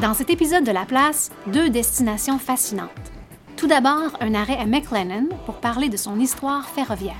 [0.00, 2.88] Dans cet épisode de La Place, deux destinations fascinantes.
[3.56, 7.16] Tout d'abord, un arrêt à McLennan pour parler de son histoire ferroviaire.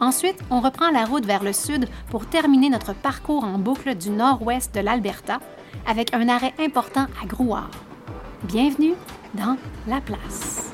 [0.00, 4.08] Ensuite, on reprend la route vers le sud pour terminer notre parcours en boucle du
[4.08, 5.40] nord-ouest de l'Alberta
[5.86, 7.70] avec un arrêt important à Grouard.
[8.44, 8.94] Bienvenue
[9.34, 10.67] dans La Place.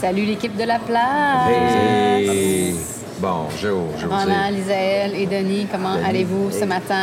[0.00, 1.48] Salut l'équipe de La Place!
[1.50, 2.74] Hey!
[3.20, 4.06] Bonjour, José.
[4.14, 6.94] Ronan, Lisaël et Denis, comment allez-vous ce matin?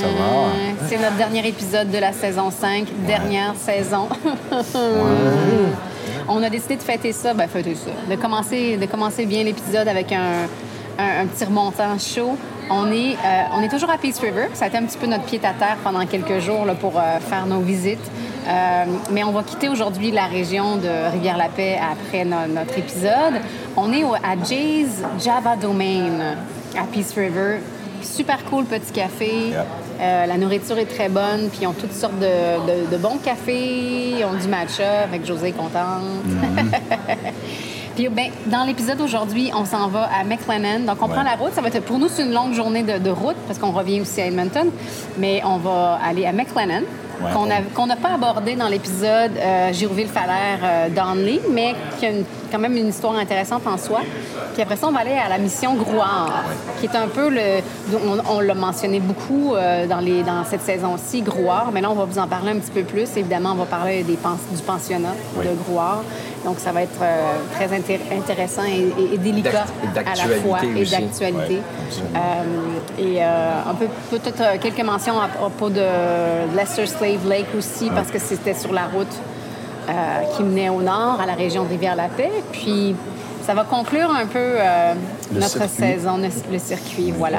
[0.00, 0.86] Ça va?
[0.88, 4.08] C'est notre dernier épisode de la saison 5, dernière saison.
[6.28, 9.86] On a décidé de fêter ça, ben fêter ça, de commencer, de commencer bien l'épisode
[9.86, 10.46] avec un,
[10.98, 12.36] un- un petit remontant chaud.
[12.70, 14.48] On est, euh, on est toujours à Peace River.
[14.54, 16.98] Ça a été un petit peu notre pied à terre pendant quelques jours là, pour
[16.98, 17.98] euh, faire nos visites.
[18.46, 23.40] Euh, mais on va quitter aujourd'hui la région de Rivière-la-Paix après no- notre épisode.
[23.76, 26.34] On est au- à Jay's Java Domain
[26.78, 27.58] à Peace River.
[28.02, 29.52] Super cool petit café.
[30.00, 33.18] Euh, la nourriture est très bonne, puis ils ont toutes sortes de, de- de bons
[33.18, 36.04] cafés, ils ont du matcha, avec José est contente.
[37.98, 40.84] puis ben, dans l'épisode aujourd'hui, on s'en va à McLennan.
[40.86, 41.14] Donc on Ouais.
[41.14, 41.52] prend la route.
[41.52, 44.00] Ça va être pour nous c'est une longue journée de, de route parce qu'on revient
[44.00, 44.70] aussi à Edmonton,
[45.18, 46.82] mais on va aller à McLennan.
[47.20, 47.32] Ouais,
[47.74, 52.60] qu'on n'a pas abordé dans l'épisode euh, Girouville-Falaire euh, Donley, mais qui a une- quand
[52.60, 54.02] même une histoire intéressante en soi.
[54.54, 56.44] Puis après ça, on va aller à la mission Grouard,
[56.78, 57.60] qui est un peu le.
[57.92, 61.94] On, on l'a mentionné beaucoup euh, dans, les, dans cette saison-ci, Grouard, mais là, on
[61.94, 63.08] va vous en parler un petit peu plus.
[63.16, 65.44] Évidemment, on va parler des pens- du pensionnat Oui.
[65.44, 66.04] de Grouard.
[66.44, 69.64] Donc, ça va être euh, très intér- intéressant et, et- et délicat
[69.96, 71.54] à la fois et d'actualité.
[71.56, 72.16] Ouais.
[72.16, 75.82] Euh, et euh, un peu peut-être euh, quelques mentions à propos de
[76.56, 79.06] Lester Slave Lake aussi, parce que c'était sur la route
[79.88, 79.92] euh,
[80.36, 82.30] qui menait au nord, à la région de Rivière-la-Paix.
[82.52, 82.94] Puis
[83.44, 84.94] ça va conclure un peu euh,
[85.32, 85.68] notre circuit.
[85.76, 87.38] saison, le, le circuit, voilà.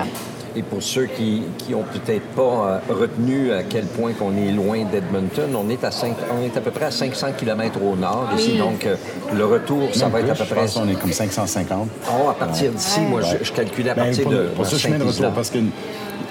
[0.56, 2.42] Et pour ceux qui qui ont peut-être pas
[2.90, 5.90] euh, retenu à quel point qu'on est loin d'Edmonton, on est à
[6.32, 8.58] on est à peu près à 500 km au nord ici, Oui.
[8.60, 8.96] donc euh,
[9.36, 10.62] le retour, ça Même va être à peu je près.
[10.62, 11.88] pense qu'on est comme 550.
[12.08, 14.76] Oh, à partir d'ici, moi, je, je calculais à Ben, partir pour, de pour ce
[14.78, 15.60] chemin de retour, parce que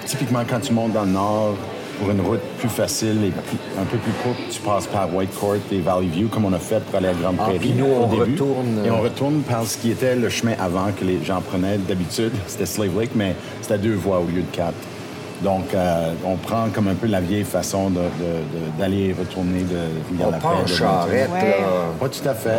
[0.05, 1.55] typiquement, quand tu montes dans le nord,
[1.99, 5.55] pour une route plus facile et plus- un peu plus courte, tu passes par Whitecourt
[5.71, 7.59] et Valley View, comme on a fait pour aller à Grande Ah, Prairie.
[7.59, 8.31] puis nous, au on début.
[8.31, 11.41] retourne, Et on euh, retourne par ce qui était le chemin avant que les gens
[11.41, 12.31] prenaient d'habitude.
[12.47, 14.73] C'était Slave Lake, mais c'était deux voies au lieu de quatre.
[15.41, 19.15] Donc, euh, on prend comme un peu la vieille façon de- de- de- d'aller et
[19.17, 20.41] retourner de On Rivière-la-Paix.
[20.43, 21.49] part en de charrette, Ouais.
[21.61, 21.65] là.
[21.97, 22.57] Pas tout à fait.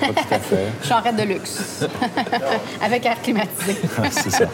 [0.00, 0.66] Pas tout à fait.
[0.82, 1.84] Charrette de luxe,
[2.82, 3.76] avec air climatisé.
[4.10, 4.44] C'est ça.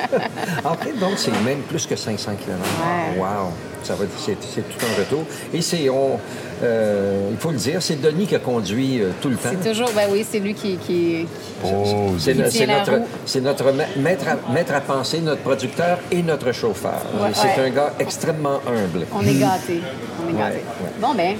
[0.64, 2.58] Après, donc, c'est même plus que 500 km.
[2.64, 3.20] Ouais.
[3.20, 3.52] Wow!
[3.82, 5.24] Ça va, c'est, tout un retour.
[5.52, 6.18] Et c'est, on,
[6.62, 9.48] euh, il faut le dire, c'est Denis qui a conduit euh, tout le temps.
[9.50, 11.26] C'est toujours, ben oui, c'est lui qui, qui,
[11.64, 12.92] Oh, C'est, Qui notre,
[13.24, 17.00] c'est notre ma- maître, à, maître à penser, notre producteur et notre chauffeur.
[17.20, 17.66] Ouais, c'est ouais.
[17.68, 19.06] un gars extrêmement humble.
[19.14, 19.80] On est gâtés.
[20.24, 20.56] On est gâtés.
[20.82, 20.90] ouais.
[21.00, 21.36] Bon, ben,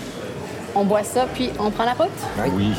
[0.75, 2.09] on boit ça, puis on prend la route.
[2.39, 2.51] Ouais.
[2.55, 2.73] Oui.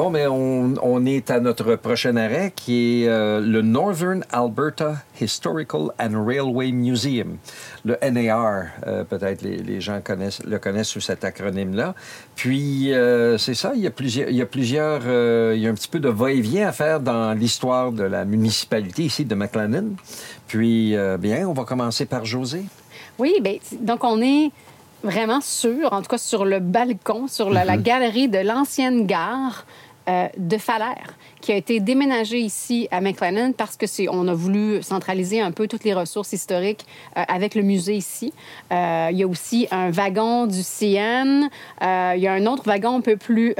[0.00, 4.94] Bon, mais on, on est à notre prochain arrêt qui est euh, le Northern Alberta
[5.20, 7.36] Historical and Railway Museum,
[7.84, 8.68] le NAR.
[8.86, 11.94] euh, Peut-être les, les gens connaissent, le connaissent sous cet acronyme-là.
[12.34, 15.02] Puis, euh, c'est ça, il y a plusieurs, il y a, plusieurs
[15.54, 19.02] il y a un petit peu de va-et-vient à faire dans l'histoire de la municipalité
[19.02, 19.96] ici de McLennan.
[20.46, 22.62] Puis, bien, on va commencer par José.
[23.18, 24.50] Oui, ben, donc on est
[25.02, 29.66] vraiment sur, en tout cas sur le balcon, sur la, la galerie de l'ancienne gare
[30.08, 34.34] euh, de Falaire, qui a été déménagée ici à McLennan parce que c'est, on a
[34.34, 38.32] voulu centraliser un peu toutes les ressources historiques euh, avec le musée ici.
[38.72, 41.48] Euh, il y a aussi un wagon du CN.
[41.82, 43.54] Il y a un autre wagon un peu plus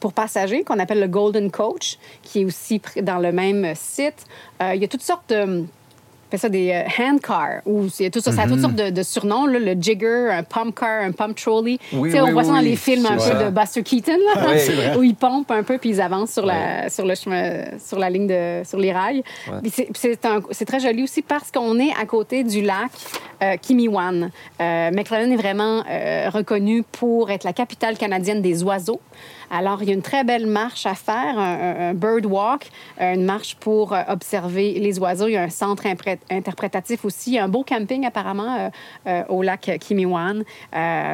[0.00, 4.26] pour passagers qu'on appelle le Golden Coach, qui est aussi dans le même site.
[4.60, 5.64] Il y a toutes sortes de
[6.30, 8.90] fait ça des euh, hand cars ou c'est tout ça ça a toutes sortes de,
[8.90, 11.78] de surnoms là, le jigger un pump car un pump trolley.
[11.92, 13.50] Oui, Tu sais, on oui, voit ça dans oui, les films un c'est peu de
[13.50, 14.96] Buster Keaton là, Oui, c'est vrai.
[14.96, 18.10] où ils pompent un peu puis ils avancent sur la sur le chemin sur la
[18.10, 19.22] ligne de sur les rails.
[19.62, 22.90] Puis c'est- c'est un- c'est très joli aussi parce qu'on est à côté du lac
[23.42, 24.30] euh, Kimiwan
[24.60, 29.00] euh, McLennan est vraiment euh, reconnu pour être la capitale canadienne des oiseaux
[29.50, 32.68] alors, il y a une très belle marche à faire, un, bird walk,
[33.00, 35.28] une marche pour euh, observer les oiseaux.
[35.28, 35.84] Il y a un centre
[36.30, 38.68] interprétatif aussi, un beau camping apparemment euh,
[39.06, 40.44] euh, au lac Kimiwan.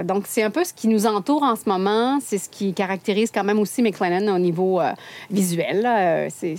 [0.04, 2.18] Donc, c'est un peu ce qui nous entoure en ce moment.
[2.20, 4.80] C'est ce qui caractérise quand même aussi McLennan au niveau
[5.30, 6.30] visuel.
[6.30, 6.56] c'est-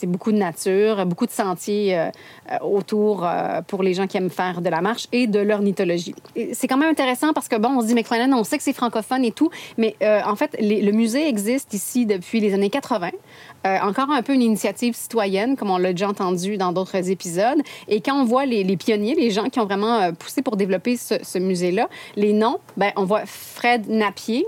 [0.00, 2.10] c'est beaucoup de nature, beaucoup de sentiers euh,
[2.50, 6.14] euh, autour euh, pour les gens qui aiment faire de la marche et de l'ornithologie.
[6.52, 8.72] C'est quand même intéressant parce que, bon, on se dit McLennan, on sait que c'est
[8.72, 13.10] francophone et tout, mais en fait, le musée existe ici depuis les années 80.
[13.66, 17.60] Euh, encore un peu une initiative citoyenne, comme on l'a déjà entendu dans d'autres épisodes.
[17.88, 21.14] Et quand on voit les, pionniers, les gens qui ont vraiment poussé pour développer ce,
[21.22, 24.46] ce musée-là, les noms, ben, on voit Fred Napier,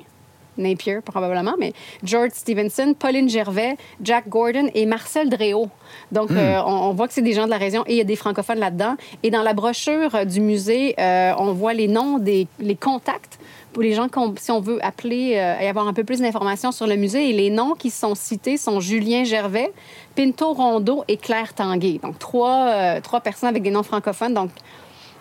[0.56, 1.72] Napier probablement, mais
[2.02, 5.68] George Stevenson, Pauline Gervais, Jack Gordon et Marcel Dréau.
[6.10, 8.00] Donc, euh, on, on voit que c'est des gens de la région et il y
[8.00, 8.96] a des francophones là-dedans.
[9.22, 13.38] Et dans la brochure euh, du musée, euh, on voit les noms des les contacts
[13.72, 16.86] pour les gens, si on veut appeler euh, et avoir un peu plus d'informations sur
[16.86, 17.30] le musée.
[17.30, 19.72] Et les noms qui sont cités sont Julien Gervais,
[20.14, 21.98] Pinto Rondeau et Claire Tanguay.
[22.02, 24.34] Donc, trois, euh, trois personnes avec des noms francophones.
[24.34, 24.50] Donc,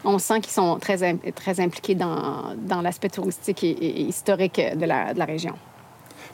[0.03, 5.19] on sent qu'ils sont très, très impliqués dans, l'aspect touristique et historique de la, de
[5.19, 5.55] la région.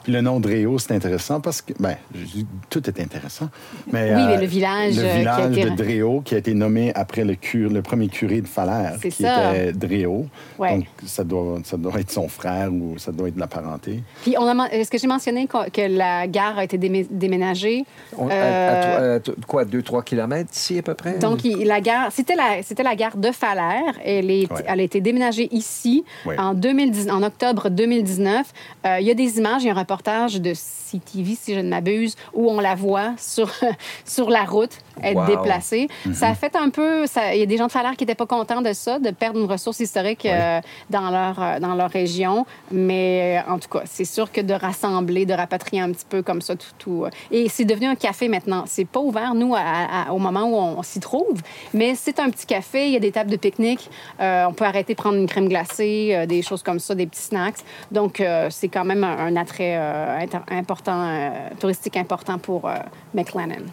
[0.08, 2.40] Le nom de Réau, c'est intéressant parce que, ben, je
[2.70, 3.50] tout est intéressant.
[3.92, 6.38] Mais, Oui, mais le village, Le euh, qui a village été- de Dréau, qui a
[6.38, 9.54] été nommé après le, cure, le premier curé de Falaire, C'est qui ça.
[9.54, 10.24] était Dréau.
[10.58, 10.76] Ouais.
[10.78, 14.02] Donc, ça doit, ça doit être son frère ou ça doit être de la parenté.
[14.22, 17.84] Puis, on a men- est-ce que j'ai mentionné que la gare a été démé- déménagée?
[18.16, 21.18] On- à- Euh, à, à quoi, 2-3 kilomètres d'ici à peu près?
[21.18, 23.92] Donc, il- la gare, c'était la, c'était la gare de Falaire.
[24.02, 24.62] Elle, est, Ouais.
[24.66, 26.38] elle a été déménagée ici Ouais.
[26.40, 28.54] en, 2010, en octobre 2019.
[28.86, 31.60] Euh, il y a des images, il y a un reportage de CTV, si je
[31.60, 33.50] ne m'abuse, où on la voit sur,
[34.04, 34.70] sur la route
[35.02, 35.26] être Wow.
[35.26, 35.88] déplacée.
[36.12, 37.04] Ça a fait un peu...
[37.32, 39.38] Il y a des gens de Falaire qui n'étaient pas contents de ça, de perdre
[39.38, 40.60] une ressource historique euh,
[40.90, 42.46] dans, leur, euh, dans leur région.
[42.72, 46.22] Mais euh, en tout cas, c'est sûr que de rassembler, de rapatrier un petit peu
[46.22, 46.66] comme ça, tout...
[46.78, 48.64] tout et c'est devenu un café maintenant.
[48.66, 49.60] C'est pas ouvert, nous, à-
[50.08, 51.40] à- au moment où on, s'y trouve,
[51.74, 52.86] mais c'est un petit café.
[52.86, 53.90] Il y a des tables de pique-nique.
[54.20, 57.20] Euh, on peut arrêter prendre une crème glacée, euh, des choses comme ça, des petits
[57.22, 57.58] snacks.
[57.92, 61.30] Donc, c'est quand même un, un attrait euh, important, euh,
[61.60, 62.74] touristique important pour euh,
[63.14, 63.64] McLennan.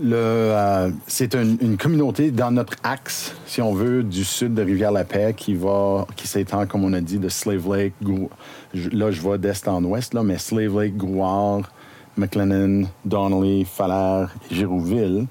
[0.00, 5.34] Le, c'est un- une communauté dans notre axe, si on veut, du sud de Rivière-la-Paix
[5.36, 7.94] qui va, qui s'étend, comme on a dit, de Slave Lake.
[8.92, 11.62] Là, je vais d'est en ouest, là, mais Slave Lake, Gouard,
[12.16, 15.26] McLennan, Donnelly, Falaire, Girouville.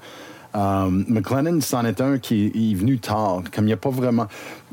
[0.58, 3.42] Euh, McLennan, c'en est un qui est venu tard.
[3.54, 4.26] Comme il n'y a pas vraiment.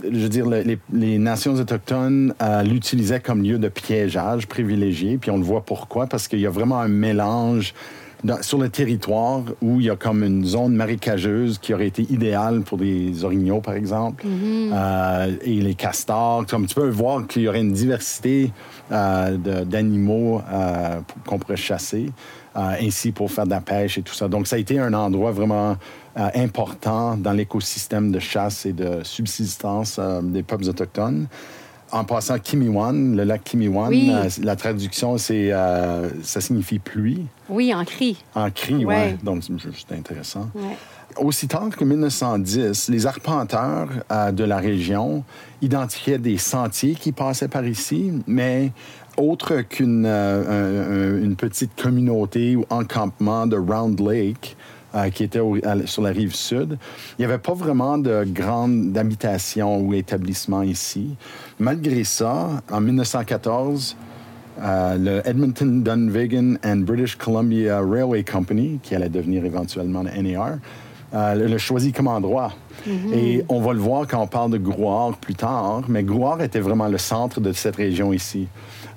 [0.03, 5.17] Je veux dire, le- les, les nations autochtones euh, l'utilisaient comme lieu de piégeage privilégié.
[5.17, 6.07] Puis on le voit pourquoi.
[6.07, 7.73] Parce qu'il y a vraiment un mélange
[8.23, 12.01] dans- sur le territoire où il y a comme une zone marécageuse qui aurait été
[12.09, 16.45] idéale pour des orignaux, par exemple, Euh, et les castors.
[16.49, 18.51] Comme tu peux voir qu'il y aurait une diversité
[18.91, 22.11] euh, d'animaux euh, qu'on pourrait chasser,
[22.55, 24.27] ainsi pour faire de la pêche et tout ça.
[24.27, 25.75] Donc, ça a été un endroit vraiment
[26.17, 31.27] euh, important dans l'écosystème de chasse et de subsistance euh, des peuples autochtones.
[31.91, 34.09] En passant, Kimiwan, le lac Kimiwan, Oui.
[34.11, 37.25] euh, la traduction, c'est, euh, ça signifie pluie.
[37.47, 38.23] Oui, en cri.
[38.33, 38.95] En cri, Ouais.
[38.95, 39.17] ouais.
[39.23, 40.49] Donc, c'est intéressant.
[40.55, 40.75] Ouais.
[41.17, 45.23] Aussi tard que 1910, les arpenteurs euh, de la région
[45.61, 48.71] identifiaient des sentiers qui passaient par ici, mais
[49.17, 54.55] autre qu'une euh, une petite communauté ou encampement de Round Lake,
[54.95, 56.77] euh, qui était au- à- sur la rive sud,
[57.17, 61.15] il n'y avait pas vraiment de grandes habitations ou établissements ici.
[61.59, 63.95] Malgré ça, en 1914,
[64.61, 70.59] euh, le Edmonton, Dunvegan and British Columbia Railway Company, qui allait devenir éventuellement le NAR,
[71.13, 72.53] euh, le- le choisit comme endroit.
[73.13, 76.59] Et on va le voir quand on parle de Grouard plus tard, mais Grouard était
[76.59, 78.47] vraiment le centre de cette région ici.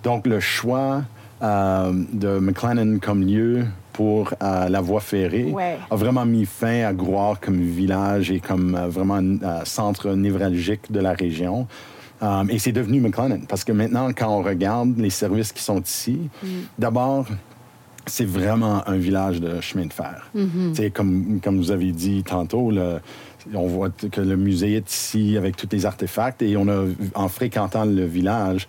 [0.08, 1.02] Donc le choix
[1.42, 5.76] euh, de McLennan comme lieu pour euh, la voie ferrée Ouais.
[5.90, 10.90] a vraiment mis fin à Grouard comme village et comme euh, vraiment un centre névralgique
[10.90, 11.66] de la région.
[12.48, 16.18] Et c'est devenu McLennan parce que maintenant, quand on regarde les services qui sont ici,
[16.78, 17.26] d'abord,
[18.06, 20.30] c'est vraiment un village de chemin de fer.
[20.72, 22.98] C'est Comme, comme vous avez dit tantôt, le-
[23.54, 27.28] on voit que le musée est ici avec tous les artefacts et on a, en
[27.28, 28.66] fréquentant le village,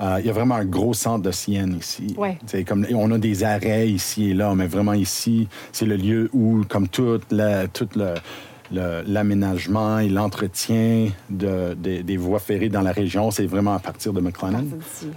[0.00, 2.14] euh, il y a vraiment un gros centre de sienne ici.
[2.18, 2.38] Ouais.
[2.66, 6.62] Comme on a des arrêts ici et là, mais vraiment ici, c'est le lieu où,
[6.68, 8.14] comme tout, la, tout le,
[8.72, 13.78] le- l'aménagement et l'entretien de, de- des voies ferrées dans la région, c'est vraiment à
[13.78, 14.64] partir de McLennan.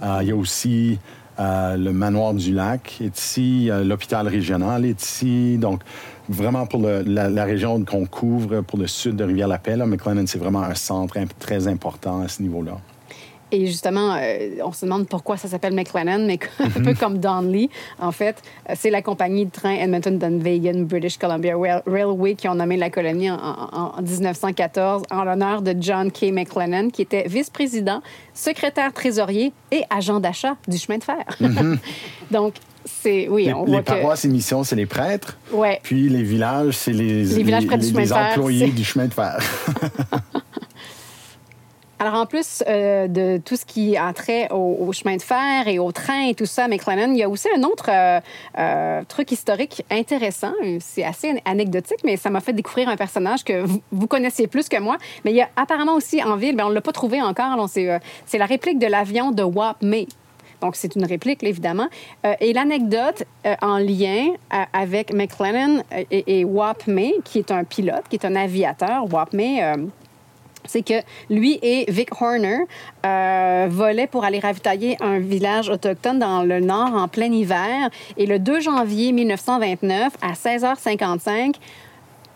[0.02, 0.98] Euh, il y a aussi
[1.40, 5.56] euh, le manoir du lac est ici, euh, l'hôpital régional est ici.
[5.58, 5.82] Donc,
[6.28, 10.38] vraiment pour le- la, la région qu'on couvre pour le sud de Rivière-la-Paix, McLennan, c'est
[10.38, 12.78] vraiment un centre imp- très important à ce niveau-là.
[13.50, 17.70] Et justement, euh, on se demande pourquoi ça s'appelle McLennan, mais un peu comme Donley,
[17.98, 21.54] en fait, euh, c'est la compagnie de train Edmonton-Dunvegan British Columbia
[21.86, 26.24] Railway qui ont nommé la colonie en, en 1914 en l'honneur de John K.
[26.32, 28.02] McLennan, qui était vice-président,
[28.34, 31.24] secrétaire trésorier et agent d'achat du chemin de fer.
[32.30, 35.36] Donc, c'est oui, Les, on les voit que paroisses et missions, c'est les prêtres.
[35.52, 35.80] ouais.
[35.82, 38.68] Puis les villages, c'est les, Les villages près du les- chemin les de fer, employés
[38.68, 39.38] du chemin de fer.
[42.00, 45.66] Alors, en plus euh, de tout ce qui a trait au, au chemin de fer
[45.66, 48.20] et au train et tout ça McLennan, il y a aussi un autre euh,
[48.56, 50.52] euh, truc historique intéressant.
[50.78, 54.68] C'est assez anecdotique, mais ça m'a fait découvrir un personnage que vous, vous connaissiez plus
[54.68, 54.96] que moi.
[55.24, 57.68] Mais il y a apparemment aussi en ville, mais on ne l'a pas trouvé encore.
[57.68, 60.06] C'est la réplique de l'avion de Wap May.
[60.60, 61.86] Donc, c'est une réplique, évidemment.
[62.40, 63.24] Et l'anecdote
[63.62, 64.32] en lien
[64.72, 69.32] avec McLennan et, et Wap May, qui est un pilote, qui est un aviateur, Wap
[69.32, 69.76] May, euh,
[70.68, 72.60] c'est que lui et Vic Horner
[73.04, 77.90] euh, volaient pour aller ravitailler un village autochtone dans le nord en plein hiver.
[78.16, 81.54] Et le 2 janvier 1929, à 16h55,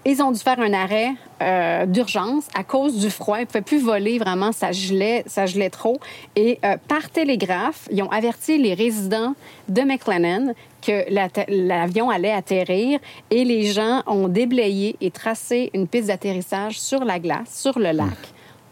[0.04, 3.38] ils ont dû faire un arrêt euh, d'urgence à cause du froid.
[3.38, 5.98] Ils ne pouvaient plus voler vraiment, ça gelait, ça gelait trop.
[6.36, 9.34] Et euh, par télégraphe, ils ont averti les résidents
[9.68, 10.54] de McLennan
[10.84, 12.98] que la- l'avion allait atterrir
[13.30, 17.92] et les gens ont déblayé et tracé une piste d'atterrissage sur la glace, sur le
[17.92, 18.08] lac.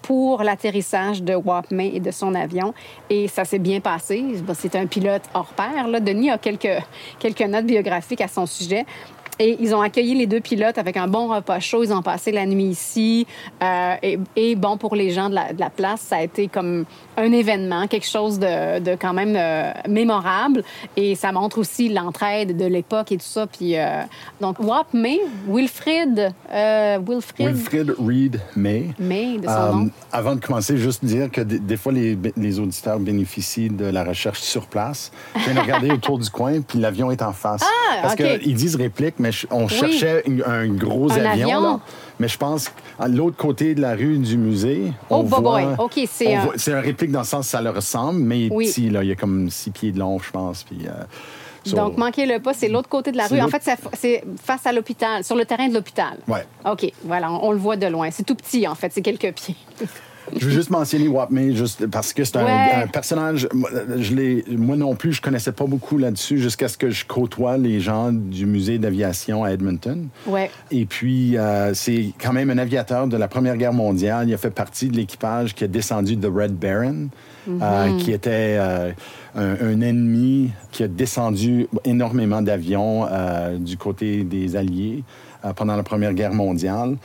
[0.03, 2.73] pour l'atterrissage de Wapmay et de son avion.
[3.11, 4.25] Et ça s'est bien passé.
[4.55, 5.87] C'est un pilote hors pair.
[5.87, 6.01] Là.
[6.01, 6.83] Denis a quelques,
[7.21, 8.87] quelques notes biographiques à son sujet.
[9.41, 11.83] Et ils ont accueilli les deux pilotes avec un bon repas chaud.
[11.83, 13.27] Ils ont passé la nuit ici.
[13.63, 16.49] Euh, et, et bon, pour les gens de la, de la place, ça a été
[16.49, 16.85] comme
[17.17, 20.63] un événement, quelque chose de, de quand même euh, mémorable.
[20.95, 23.47] Et ça montre aussi l'entraide de l'époque et tout ça.
[23.47, 24.03] Puis, euh,
[24.43, 25.19] donc, Wap May,
[25.49, 28.91] Wilfrid, Wilfrid, Wilfrid Reed May.
[28.99, 29.91] May, de son nom.
[30.13, 34.05] avant de commencer, juste dire que des, des fois, les, les auditeurs bénéficient de la
[34.05, 35.11] recherche sur place.
[35.35, 37.63] Je viens de regarder autour du coin, puis l'avion est en face.
[37.65, 41.31] Ah, Parce qu'ils disent réplique, mais on cherchait une- un gros Un avion.
[41.47, 41.61] avion.
[41.63, 41.81] là.
[42.19, 45.63] Mais je pense à l'autre côté de la rue du musée, Oh, on boy, voit...
[45.63, 45.75] boy.
[45.79, 48.67] OK, c'est un- voit- C'est un réplique dans le sens ça leur ressemble, mais Oui.
[48.67, 48.91] petit.
[48.91, 49.03] Là.
[49.03, 50.63] Il y a comme six pieds de long, je pense.
[50.65, 53.41] Puis, euh, Donc, manquez-le pas, c'est l'autre côté de la rue.
[53.41, 53.63] En fait,
[53.95, 56.19] c'est- face à l'hôpital, sur le terrain de l'hôpital.
[56.29, 56.45] Ouais.
[56.71, 58.11] OK, voilà, on, on le voit de loin.
[58.11, 59.57] C'est tout petit, en fait, c'est quelques pieds.
[60.39, 62.71] Je veux juste mentionner Wapmay, juste parce que c'est un, Ouais.
[62.85, 63.49] un personnage.
[63.53, 67.05] moi, Je l'ai, moi non plus, je connaissais pas beaucoup là-dessus jusqu'à ce que je
[67.05, 70.09] côtoie les gens du musée d'aviation à Edmonton.
[70.27, 70.51] Ouais.
[70.71, 74.29] Et puis, euh, c'est quand même un aviateur de la Première Guerre mondiale.
[74.29, 77.09] Il a fait partie de l'équipage qui a descendu de Red Baron,
[77.49, 78.93] euh, qui était euh,
[79.35, 83.07] un, un ennemi qui a descendu énormément d'avions
[83.59, 85.03] du côté des Alliés
[85.57, 86.97] pendant la Première Guerre mondiale.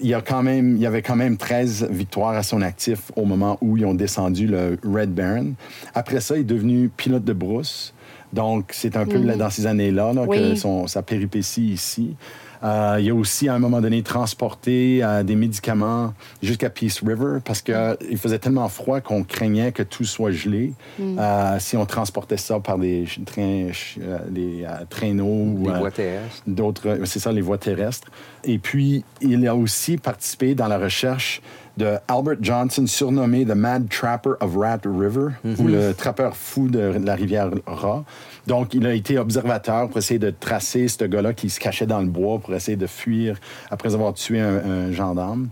[0.00, 3.12] Il y, a quand même, il y avait quand même 13 victoires à son actif
[3.16, 5.52] au moment où ils ont descendu le Red Baron.
[5.94, 7.94] Après ça, il est devenu pilote de brousse.
[8.32, 12.16] Donc, c'est un peu là- dans ces années-là là, que son, sa péripétie ici.
[12.64, 17.38] Euh, il a aussi, à un moment donné, transporté euh, des médicaments jusqu'à Peace River
[17.44, 22.38] parce qu'il faisait tellement froid qu'on craignait que tout soit gelé euh, si on transportait
[22.38, 23.68] ça par des trains,
[24.00, 26.42] euh, des traîneaux ou Les voies terrestres.
[26.46, 28.08] d'autres, c'est ça, les voies terrestres.
[28.44, 31.42] Et puis, il a aussi participé dans la recherche
[31.76, 36.78] de Albert Johnson, surnommé The Mad Trapper of Rat River, ou le trappeur fou de
[36.78, 38.04] la rivière Rat.
[38.46, 42.00] Donc, il a été observateur pour essayer de tracer ce gars-là qui se cachait dans
[42.00, 43.38] le bois pour essayer de fuir
[43.70, 45.48] après avoir tué un, un gendarme.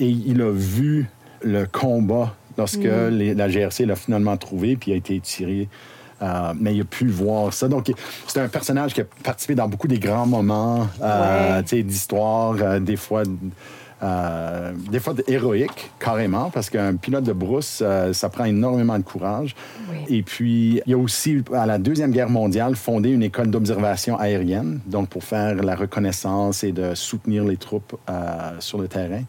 [0.00, 1.08] Et il a vu
[1.42, 2.78] le combat lorsque
[3.10, 5.68] les- la GRC l'a finalement trouvé, puis il a été tiré
[6.20, 7.66] euh, mais il a pu voir ça.
[7.66, 7.90] Donc,
[8.28, 11.82] c'est un personnage qui a participé dans beaucoup des grands moments euh, Ouais.
[11.82, 13.24] d'histoire, euh, des fois.
[14.02, 19.04] Euh, des fois héroïques, carrément, parce qu'un pilote de brousse, euh, ça prend énormément de
[19.04, 19.54] courage.
[19.90, 20.18] Oui.
[20.18, 24.80] Et puis, il a aussi, à la Deuxième Guerre mondiale, fondé une école d'observation aérienne,
[24.86, 29.22] donc pour faire la reconnaissance et de soutenir les troupes euh, sur le terrain.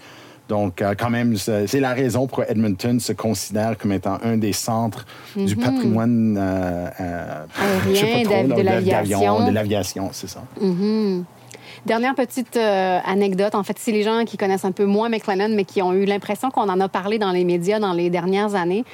[0.49, 4.53] Donc, euh, quand même, c'est la raison pour Edmonton se considère comme étant un des
[4.53, 7.45] centres du patrimoine euh, euh,
[7.87, 9.47] Aérien, de d'avion, l'aviation.
[9.47, 10.43] De l'aviation, c'est ça.
[11.85, 13.55] Dernière petite euh, anecdote.
[13.55, 16.05] En fait, c'est les gens qui connaissent un peu moins McLennan, mais qui ont eu
[16.05, 18.85] l'impression qu'on en a parlé dans les médias dans les dernières années.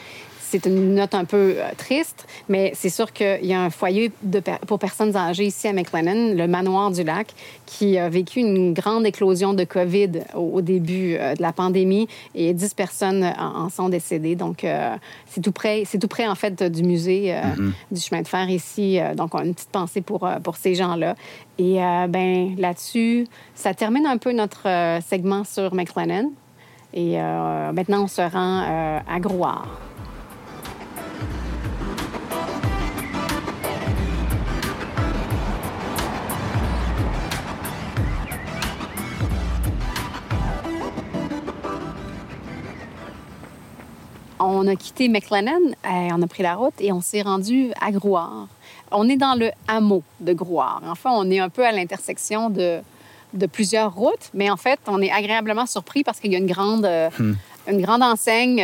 [0.52, 4.12] C'est une note un peu euh, triste, mais c'est sûr qu'il y a un foyer
[4.24, 7.28] de pour personnes âgées ici à McLennan, le Manoir du Lac,
[7.66, 12.08] qui a vécu une grande éclosion de COVID au, au début euh, de la pandémie
[12.34, 14.36] et 10 personnes en, en sont décédées.
[14.36, 14.96] Donc, euh,
[15.28, 17.42] c'est tout près, c'est tout près, en fait, du musée euh,
[17.92, 19.00] du chemin de fer ici.
[19.00, 21.16] Euh, donc, on a une petite pensée pour, euh, pour ces gens-là.
[21.58, 26.32] Et euh, ben là-dessus, ça termine un peu notre euh, segment sur McLennan.
[26.94, 29.68] Et euh, maintenant, on se rend euh, à Grouard.
[44.40, 48.48] On a quitté McLennan, on a pris la route et on s'est rendu à Grouard.
[48.92, 50.82] On est dans le hameau de Grouard.
[50.88, 52.80] Enfin, on est un peu à l'intersection de,
[53.34, 56.48] de plusieurs routes, mais en fait, on est agréablement surpris parce qu'il y a une
[56.48, 57.34] grande, hmm.
[57.68, 58.64] une grande enseigne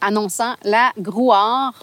[0.00, 1.74] annonçant la Grouard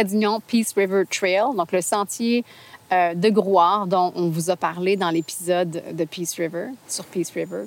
[0.00, 2.44] d'Union Peace River Trail, donc le sentier
[2.92, 7.30] euh, de Grouard dont on vous a parlé dans l'épisode de Peace River, sur Peace
[7.34, 7.64] River.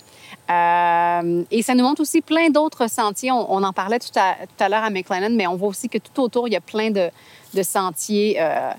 [0.50, 3.32] Euh, et ça nous montre aussi plein d'autres sentiers.
[3.32, 5.98] On, en parlait tout à, tout à l'heure à McLennan, mais on voit aussi que
[5.98, 7.10] tout autour, il y a plein de,
[7.54, 8.38] de sentiers.
[8.40, 8.72] Euh,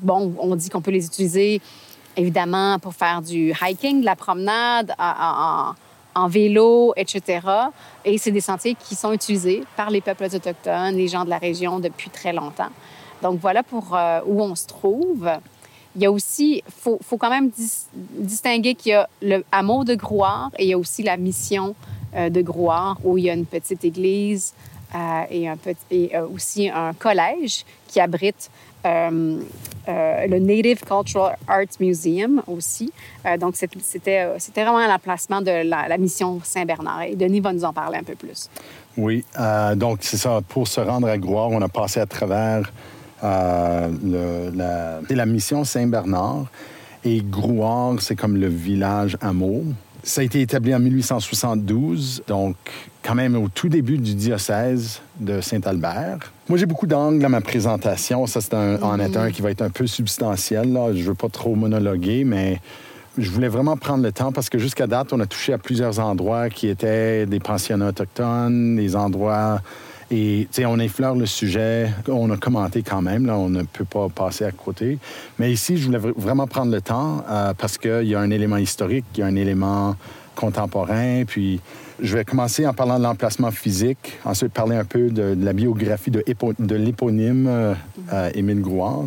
[0.00, 1.60] bon, on dit qu'on peut les utiliser
[2.16, 5.72] évidemment pour faire du hiking, de la promenade, en,
[6.14, 7.40] en vélo, etc.
[8.04, 11.38] Et c'est des sentiers qui sont utilisés par les peuples autochtones, les gens de la
[11.38, 12.70] région depuis très longtemps.
[13.22, 15.28] Donc voilà pour euh, où on se trouve.
[15.96, 17.50] Il y a aussi, faut, faut, quand même
[17.90, 21.74] distinguer qu'il y a le hameau de Grouard et il y a aussi la mission
[22.14, 24.54] euh, de Grouard où il y a une petite église
[24.94, 28.50] euh, et, un petit, et aussi un collège qui abrite
[28.84, 32.90] le Native Cultural Arts Museum aussi.
[33.38, 34.24] Donc, c'était
[34.54, 37.02] vraiment l'emplacement de la, mission Saint-Bernard.
[37.02, 38.48] Et Denis va nous en parler un peu plus.
[38.96, 39.24] Oui,
[39.76, 40.40] donc c'est ça.
[40.48, 42.72] Pour se rendre à Grouard, on a passé à travers
[43.22, 46.46] le, la, la mission Saint-Bernard.
[47.04, 49.64] Et Grouard, c'est comme le village hameau.
[50.02, 52.56] Ça a été établi en 1872, donc
[53.02, 56.32] quand même au tout début du diocèse de Saint-Albert.
[56.48, 58.26] Moi, j'ai beaucoup d'angles à ma présentation.
[58.26, 60.72] Ça, c'est un, en est un qui va être un peu substantiel.
[60.72, 60.94] Là.
[60.94, 62.60] Je veux pas trop monologuer, mais
[63.18, 65.98] je voulais vraiment prendre le temps parce que jusqu'à date, on a touché à plusieurs
[66.00, 69.60] endroits qui étaient des pensionnats autochtones, des endroits...
[70.12, 74.08] Et, on effleure le sujet, on a commenté quand même, là, on ne peut pas
[74.08, 74.98] passer à côté.
[75.38, 78.56] Mais ici, je voulais vraiment prendre le temps euh, parce qu'il y a un élément
[78.56, 79.94] historique, il y a un élément
[80.34, 81.60] contemporain, puis
[82.02, 86.10] je vais commencer en parlant de l'emplacement physique, ensuite parler un peu de, la biographie
[86.10, 87.74] de, l'éponyme euh,
[88.12, 89.06] euh, Émile Grouard,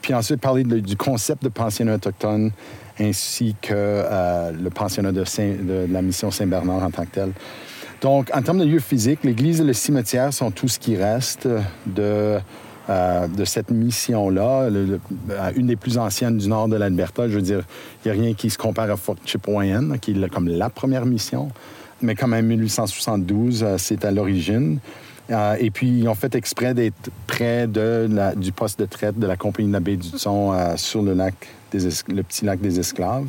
[0.00, 2.52] puis ensuite parler du concept de pensionnat autochtone
[2.98, 7.32] ainsi que euh, le pensionnat de, de, la mission Saint-Bernard en tant que tel.
[8.00, 11.46] Donc, en termes de lieux physiques, l'église et le cimetière sont tout ce qui reste
[11.86, 12.38] de,
[12.88, 14.70] de cette mission-là,
[15.54, 17.28] une des plus anciennes du nord de l'Alberta.
[17.28, 17.62] Je veux dire,
[18.04, 21.04] il n'y a rien qui se compare à Fort Chipewyan, qui est comme la première
[21.04, 21.50] mission
[22.02, 24.78] mais quand même 1872, euh, c'est à l'origine.
[25.30, 29.36] Euh, et puis, ils ont fait exprès d'être près du poste de traite de la
[29.36, 33.26] compagnie de la baie du Thon euh, sur le, le petit lac des Esclaves.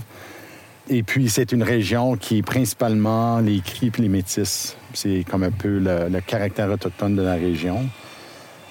[0.89, 4.75] Et puis, c'est une région qui est principalement les Cris et les Métis.
[4.93, 7.85] C'est comme un peu le, caractère autochtone de la région.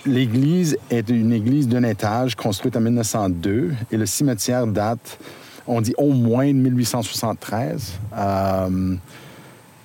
[0.06, 5.18] L'église est une église d'un étage construite en 1902 et le cimetière date,
[5.66, 8.00] on dit au moins de 1873.
[8.16, 8.96] Euh,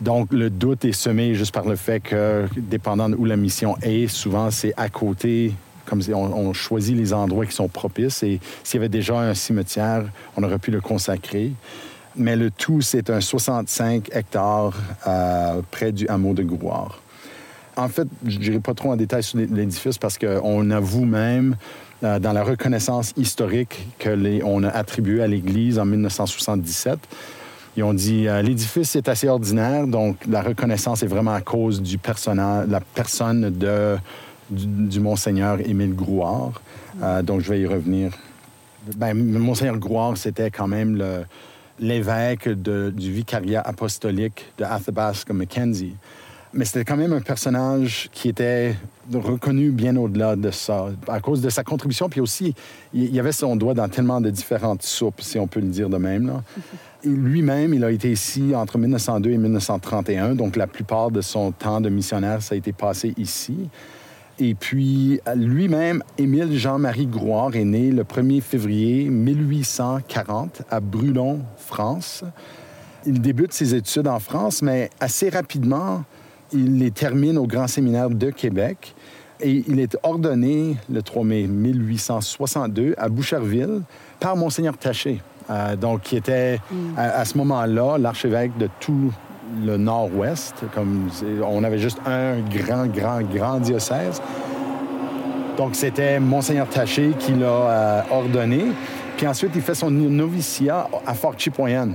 [0.01, 4.07] donc, le doute est semé juste par le fait que, dépendant où la mission est,
[4.07, 5.53] souvent c'est à côté,
[5.85, 8.23] comme on, on, choisit les endroits qui sont propices.
[8.23, 11.51] Et s'il y avait déjà un cimetière, on aurait pu le consacrer.
[12.17, 14.73] Mais le tout, c'est un 65 hectares
[15.07, 17.01] euh, près du hameau de Grouard.
[17.75, 21.57] En fait, je n'irai pas trop en détail sur l'édifice parce qu'on avoue même
[22.03, 26.99] euh, dans la reconnaissance historique qu'on a attribuée à l'Église en 1977
[27.77, 31.81] ils ont dit euh, l'édifice est assez ordinaire, donc la reconnaissance est vraiment à cause
[31.81, 33.97] du personnage, la personne de,
[34.49, 36.61] du, monseigneur Émile Grouard.
[37.23, 38.13] Donc je vais y revenir.
[38.95, 41.03] Ben, monseigneur Grouard, c'était quand même
[41.79, 45.95] l'évêque du vicariat apostolique de Athabasca Mackenzie.
[46.53, 48.75] Mais c'était quand même un personnage qui était
[49.13, 52.07] reconnu bien au-delà de ça, à cause de sa contribution.
[52.07, 52.55] Puis aussi,
[52.93, 55.89] il y avait son doigt dans tellement de différentes soupes, si on peut le dire
[55.89, 56.27] de même.
[56.27, 56.43] Là.
[57.03, 61.81] Lui-même, il a été ici entre 1902 et 1931, donc la plupart de son temps
[61.81, 63.57] de missionnaire, ça a été passé ici.
[64.37, 72.25] Et puis, lui-même, Émile Jean-Marie Grouard est né le 1er février 1840 à Brulon, France.
[73.05, 76.03] Il débute ses études en France, mais assez rapidement,
[76.51, 78.93] il les termine au Grand Séminaire de Québec.
[79.39, 83.83] Et il est ordonné le 3 mai 1862 à Boucherville
[84.19, 85.21] par Monseigneur Taché.
[85.49, 86.59] Euh, donc, qui était
[86.97, 89.13] à, ce moment-là l'archevêque de tout
[89.65, 90.63] le nord-ouest.
[90.73, 91.09] Comme
[91.43, 94.21] on avait juste un grand, grand, grand diocèse.
[95.57, 98.65] Donc, c'était Monseigneur Taché qui l'a euh, ordonné.
[99.17, 101.91] Puis ensuite, il fait son noviciat à Fort Chipoyan.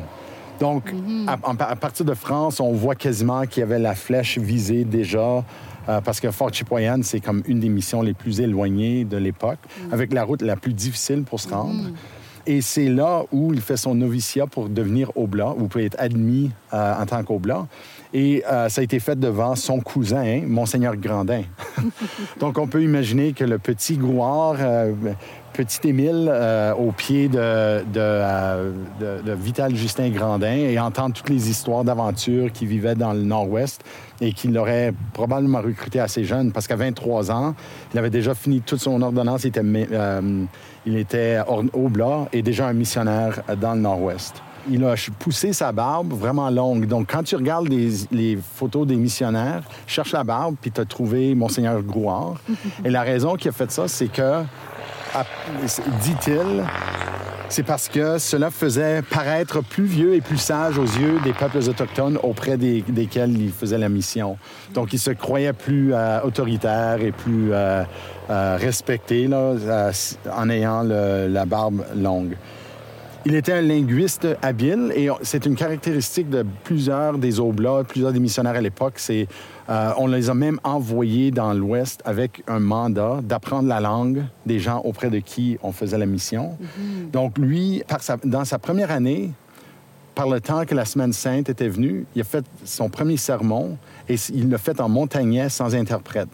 [0.58, 1.26] Donc, mhm.
[1.28, 5.44] à, partir de France, on voit quasiment qu'il y avait la flèche visée déjà.
[5.88, 9.58] Euh, parce que Fort Chipoyan, c'est comme une des missions les plus éloignées de l'époque,
[9.82, 9.92] mhm.
[9.92, 11.84] avec la route la plus difficile pour se rendre.
[11.84, 11.94] Mhm.
[12.46, 16.50] Et c'est là où il fait son noviciat pour devenir oblat, ou peut être admis
[16.72, 17.66] euh, en tant qu'oblat.
[18.12, 21.42] Et euh, ça a été fait devant son cousin, hein, Monseigneur Grandin.
[22.40, 24.92] Donc, on peut imaginer que le petit Grouard, euh,
[25.53, 26.33] petit Émile,
[26.79, 27.83] au pied de,
[29.35, 33.85] Vital Justin Grandin, et entendre toutes les histoires d'aventure qui vivaient dans le Nord-Ouest
[34.20, 37.55] et qu'il l'aurait probablement recruté assez jeune, parce qu'à 23 ans,
[37.92, 39.44] il avait déjà fini toute son ordonnance,
[40.86, 41.38] il était
[41.72, 44.42] oblat et déjà un missionnaire dans le Nord-Ouest.
[44.68, 46.86] Il a poussé sa barbe vraiment longue.
[46.86, 50.84] Donc, quand tu regardes les, les photos des missionnaires, cherche la barbe, puis tu as
[50.84, 52.36] trouvé Monseigneur Grouard.
[52.84, 54.42] Et la raison qu'il a fait ça, c'est que,
[56.03, 56.64] dit-il,
[57.49, 61.59] c'est parce que cela faisait paraître plus vieux et plus sage aux yeux des peuples
[61.59, 64.38] autochtones auprès des- desquels il faisait la mission.
[64.73, 67.83] Donc, il se croyait plus euh, autoritaire et plus euh,
[68.31, 72.37] euh, respecté en ayant la barbe longue.
[73.26, 78.20] Il était un linguiste habile et c'est une caractéristique de plusieurs des oblats, plusieurs des
[78.20, 78.94] missionnaires à l'époque.
[78.96, 79.28] C'est,
[79.68, 84.59] euh, on les a même envoyés dans l'Ouest avec un mandat d'apprendre la langue des
[84.59, 86.56] gens auprès de qui on faisait la mission.
[87.12, 89.30] Donc lui, par sa- dans sa première année,
[90.14, 93.76] par le temps que la Semaine sainte était venue, il a fait son premier sermon
[94.09, 96.28] et il l'a fait en montagnais sans interprète.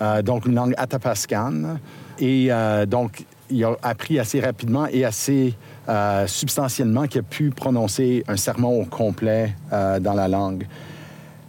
[0.00, 1.80] Euh, donc une langue atapascane.
[2.20, 5.54] Et euh, donc, il a appris assez rapidement et assez
[5.88, 10.66] euh, substantiellement qu'il a pu prononcer un sermon au complet euh, dans la langue.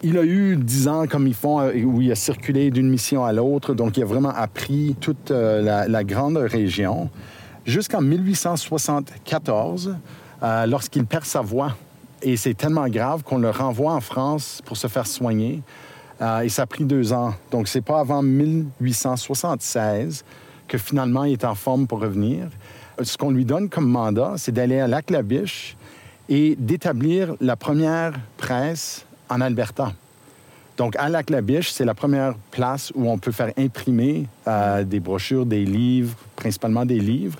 [0.03, 3.23] Il a eu dix ans comme ils font, euh, où il a circulé d'une mission
[3.23, 7.09] à l'autre, donc il a vraiment appris toute la, la grande région,
[7.65, 9.95] jusqu'en 1874,
[10.43, 11.75] euh, lorsqu'il perd sa voix.
[12.21, 15.61] Et c'est tellement grave qu'on le renvoie en France pour se faire soigner.
[16.43, 17.33] Et ça a pris deux ans.
[17.51, 20.23] Donc, c'est pas avant 1876
[20.67, 22.47] que finalement il est en forme pour revenir.
[22.99, 25.75] Euh, Ce qu'on lui donne comme mandat, c'est d'aller à Lac-la-Biche
[26.29, 29.93] et d'établir la première presse en Alberta.
[30.77, 35.45] Donc, à Lac-la-Biche, c'est la première place où on peut faire imprimer euh, des brochures,
[35.45, 37.39] des livres, principalement des livres.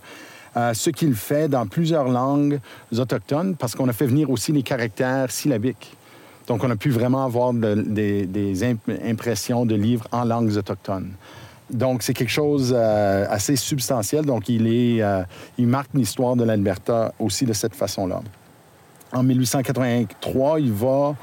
[0.55, 2.59] Euh, ce qu'il fait dans plusieurs langues
[2.97, 5.97] autochtones, parce qu'on a fait venir aussi les caractères syllabiques.
[6.47, 10.55] Donc, on a pu vraiment avoir de- des, des imp- impressions de livres en langues
[10.55, 11.11] autochtones.
[11.71, 14.25] Donc, c'est quelque chose euh, assez substantiel.
[14.25, 15.23] Donc, il, est, euh,
[15.57, 18.21] il marque l'histoire de l'Alberta aussi de cette façon-là.
[19.11, 21.15] En 1883, il va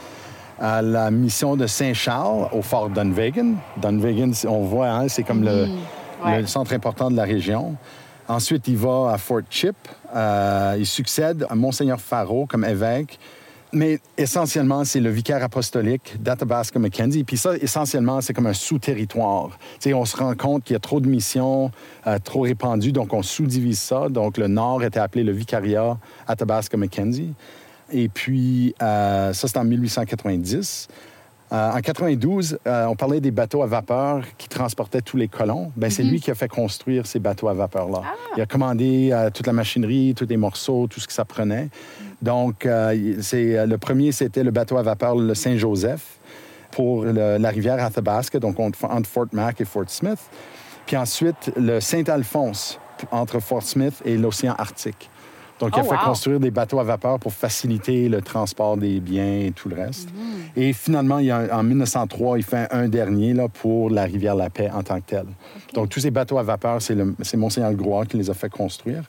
[0.59, 3.55] à la mission de Saint-Charles au fort Dunvegan.
[3.77, 5.69] Dunvegan, on voit, hein, c'est comme le,
[6.25, 6.41] Ouais.
[6.41, 7.75] le centre important de la région.
[8.29, 9.75] Ensuite, il va à Fort Chip.
[10.15, 13.19] Euh, il succède à Monseigneur Faro comme évêque.
[13.75, 17.25] Mais essentiellement, c'est le vicaire apostolique d'Athabasca Mackenzie.
[17.25, 19.59] Puis ça, essentiellement, c'est comme un sous-territoire.
[19.87, 21.71] On se rend compte qu'il y a trop de missions,
[22.07, 24.11] euh, trop répandues, donc on sous-divise ça.
[24.11, 27.33] Donc le nord était appelé le vicariat Athabasca Mackenzie.
[27.91, 30.89] Et puis, euh, ça, c'est en 1890.
[31.53, 35.71] Euh, en 92, euh, on parlait des bateaux à vapeur qui transportaient tous les colons.
[35.77, 38.01] Ben, c'est lui qui a fait construire ces bateaux à vapeur-là.
[38.37, 41.69] Il a commandé euh, toute la machinerie, tous les morceaux, tout ce que ça prenait.
[42.23, 42.67] Donc,
[43.21, 46.21] c'est, le premier, c'était le bateau à vapeur, le Saint-Joseph,
[46.71, 50.21] pour le- la rivière Athabasca, donc entre, entre Fort Mac et Fort Smith.
[50.87, 52.79] Puis ensuite, le Saint-Alphonse,
[53.11, 55.11] entre Fort Smith et l'océan Arctique.
[55.63, 56.05] Donc, il a Oh, fait wow.
[56.05, 60.09] construire des bateaux à vapeur pour faciliter le transport des biens et tout le reste.
[60.57, 64.35] Et finalement, il y a, en 1903, il fait un dernier là, pour la rivière
[64.35, 65.27] La Paix en tant que telle.
[65.73, 66.97] Donc, tous ces bateaux à vapeur, c'est,
[67.37, 69.05] Monseigneur Grouard qui les a fait construire.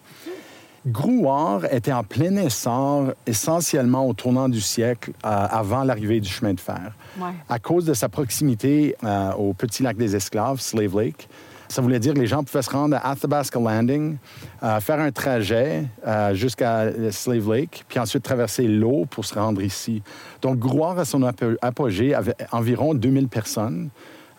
[0.85, 6.53] Grouard était en plein essor essentiellement au tournant du siècle, euh, avant l'arrivée du chemin
[6.53, 6.91] de fer.
[7.17, 7.31] Ouais.
[7.47, 11.29] À cause de sa proximité euh, au petit lac des Esclaves, Slave Lake,
[11.73, 14.17] ça voulait dire que les gens pouvaient se rendre à Athabasca Landing,
[14.62, 19.33] euh, faire un trajet euh, jusqu'à euh, Slave Lake, puis ensuite traverser l'eau pour se
[19.33, 20.03] rendre ici.
[20.43, 23.89] Donc, Grouard, à son apo- apogée, avait environ 2000 personnes,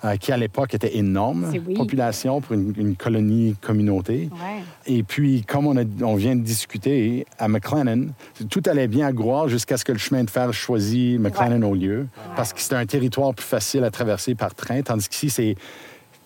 [0.05, 1.75] euh, qui à l'époque était énorme oui.
[1.75, 4.29] population pour une, une colonie communauté.
[4.33, 4.62] Ouais.
[4.87, 8.12] Et puis, comme on, a- on vient de discuter, à McLennan,
[8.49, 11.75] tout allait bien à Grouard jusqu'à ce que le chemin de fer choisit McLennan au
[11.75, 15.57] lieu, parce que c'était un territoire plus facile à traverser par train, tandis qu'ici, c'est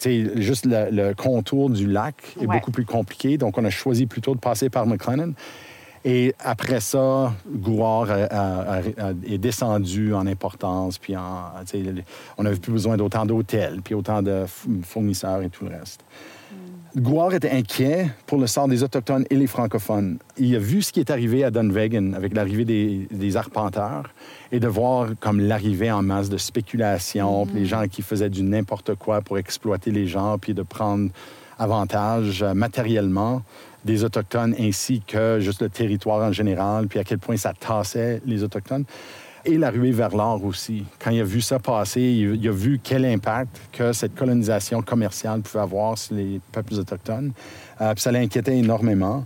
[0.07, 2.57] juste le, le contour du lac est Ouais.
[2.57, 3.39] beaucoup plus compliqué.
[3.39, 5.33] Donc, on a choisi plutôt de passer par McLennan.
[6.05, 11.51] Et après ça, Gouard a- a- a- a- est descendu en importance, puis en,
[12.39, 14.45] on n'avait plus besoin d'autant d'hôtels, puis autant de
[14.85, 16.01] fournisseurs et tout le reste.
[16.99, 20.19] Gouard était inquiet pour le sort des Autochtones et les francophones.
[20.37, 24.11] Il a vu ce qui est arrivé à Dunvegan avec l'arrivée des, des arpenteurs
[24.53, 28.95] et de voir comme l'arrivée en masse de spéculation, les gens qui faisaient du n'importe
[28.95, 31.11] quoi pour exploiter les gens, puis de prendre
[31.59, 33.43] avantage euh, matériellement
[33.85, 38.21] des Autochtones ainsi que juste le territoire en général, puis à quel point ça tassait
[38.27, 38.85] les Autochtones.
[39.45, 40.85] Et la ruée vers l'or aussi.
[40.99, 45.41] Quand il a vu ça passer, il a vu quel impact que cette colonisation commerciale
[45.41, 47.33] pouvait avoir sur les peuples autochtones.
[47.81, 49.25] Euh, puis ça l'inquiétait énormément.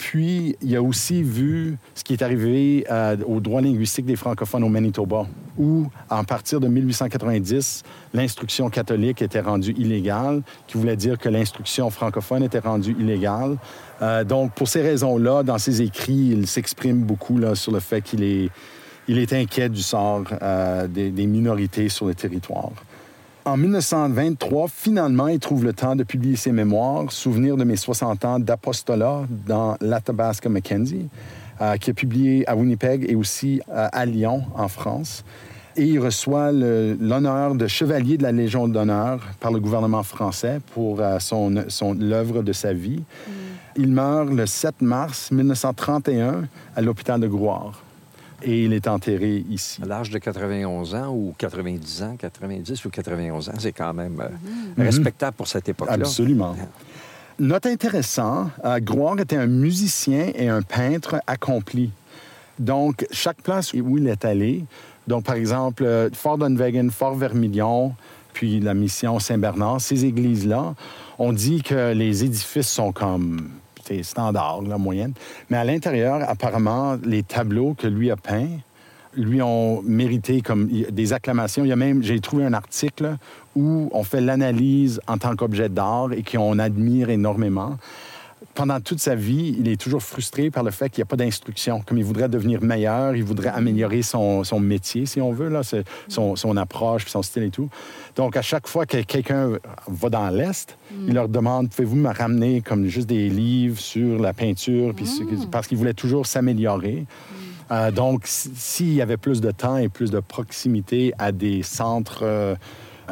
[0.00, 4.64] Puis, il a aussi vu ce qui est arrivé euh, au droit linguistique des francophones
[4.64, 5.26] au Manitoba,
[5.58, 7.82] où, à partir de 1890,
[8.14, 13.58] l'instruction catholique était rendue illégale, qui voulait dire que l'instruction francophone était rendue illégale.
[14.00, 18.22] Euh, donc, pour ces raisons-là, dans ses écrits, il s'exprime beaucoup sur le fait qu'il
[18.22, 18.48] est,
[19.10, 22.70] il est inquiet du sort euh, des, des minorités sur le territoire.
[23.44, 28.24] En 1923, finalement, il trouve le temps de publier ses mémoires, Souvenir de mes 60
[28.24, 31.08] ans d'apostolat dans l'Athabasca Mackenzie,
[31.60, 35.24] euh, qui est publié à Winnipeg et aussi euh, à Lyon, en France.
[35.76, 41.00] Et il reçoit l'honneur de chevalier de la Légion d'honneur par le gouvernement français pour
[41.18, 42.98] son, son l'œuvre de sa vie.
[43.00, 43.32] Mm.
[43.76, 46.44] Il meurt le 7 mars 1931
[46.76, 47.82] à l'hôpital de Grouard
[48.42, 49.80] et il est enterré ici.
[49.82, 54.20] À l'âge de 91 ans ou 90 ans, 90 ou 91 ans, c'est quand même
[54.20, 54.28] euh,
[54.76, 54.84] mhm.
[54.84, 55.94] respectable pour cette époque-là.
[55.94, 56.56] Absolument.
[57.38, 61.90] Note intéressant, euh, était un musicien et un peintre accompli.
[62.58, 64.64] Donc, chaque place où il est allé,
[65.06, 66.38] donc par exemple, euh, Fort
[66.90, 67.94] Fort Vermilion,
[68.32, 70.74] puis la mission Saint-Bernard, ces églises-là,
[71.18, 73.48] on dit que les édifices sont comme
[74.02, 75.12] standard, la moyenne.
[75.48, 78.58] Mais à l'intérieur, apparemment, les tableaux que lui a peints
[79.16, 81.64] lui ont mérité comme des acclamations.
[81.64, 83.16] Il y a même, j'ai trouvé un article
[83.56, 87.76] où on fait l'analyse en tant qu'objet d'art et qu'on admire énormément
[88.60, 91.16] pendant toute sa vie, il est toujours frustré par le fait qu'il n'y a pas
[91.16, 91.80] d'instruction.
[91.80, 95.62] Comme il voudrait devenir meilleur, il voudrait améliorer son, son métier, si on veut, là,
[96.08, 97.70] son, son approche, son style et tout.
[98.16, 99.52] Donc, à chaque fois que quelqu'un
[99.88, 100.76] va dans l'Est,
[101.08, 105.06] il leur demande, pouvez-vous me ramener comme juste des livres sur la peinture, puis
[105.50, 107.06] parce qu'il voulait toujours s'améliorer.
[107.70, 112.24] Euh, donc, s'il y avait plus de temps et plus de proximité à des centres...
[112.24, 112.56] Euh,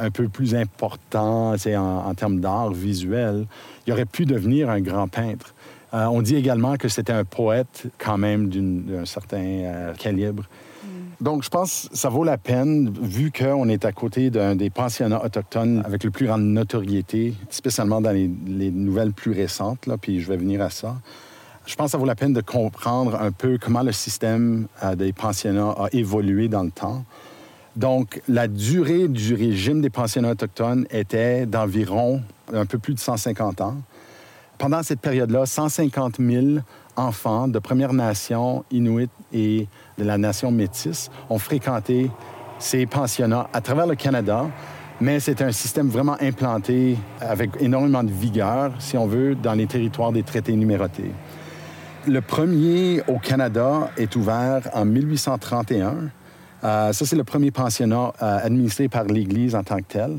[0.00, 3.46] un peu plus important en, en termes d'art visuel,
[3.86, 5.54] il aurait pu devenir un grand peintre.
[5.94, 10.44] Euh, on dit également que c'était un poète quand même d'un certain euh, calibre.
[10.84, 10.88] Mm.
[11.24, 14.68] Donc, je pense que ça vaut la peine, vu qu'on est à côté d'un des
[14.68, 18.28] pensionnats autochtones avec le plus grande notoriété, spécialement dans les,
[18.70, 20.96] nouvelles plus récentes, là, puis je vais venir à ça.
[21.64, 24.94] Je pense que ça vaut la peine de comprendre un peu comment le système euh,
[24.94, 27.04] des pensionnats a évolué dans le temps.
[27.78, 32.20] Donc, la durée du régime des pensionnats autochtones était d'environ
[32.52, 33.76] un peu plus de 150 ans.
[34.58, 36.46] Pendant cette période-là, 150 000
[36.96, 42.10] enfants de Première Nation, Inuit et de la nation métisse ont fréquenté
[42.58, 44.46] ces pensionnats à travers le Canada,
[45.00, 49.68] mais c'est un système vraiment implanté avec énormément de vigueur, si on veut, dans les
[49.68, 51.12] territoires des traités numérotés.
[52.08, 55.92] Le premier au Canada est ouvert en 1831 euh,
[56.62, 60.18] ça, c'est le premier pensionnat euh, administré par l'Église en tant que tel.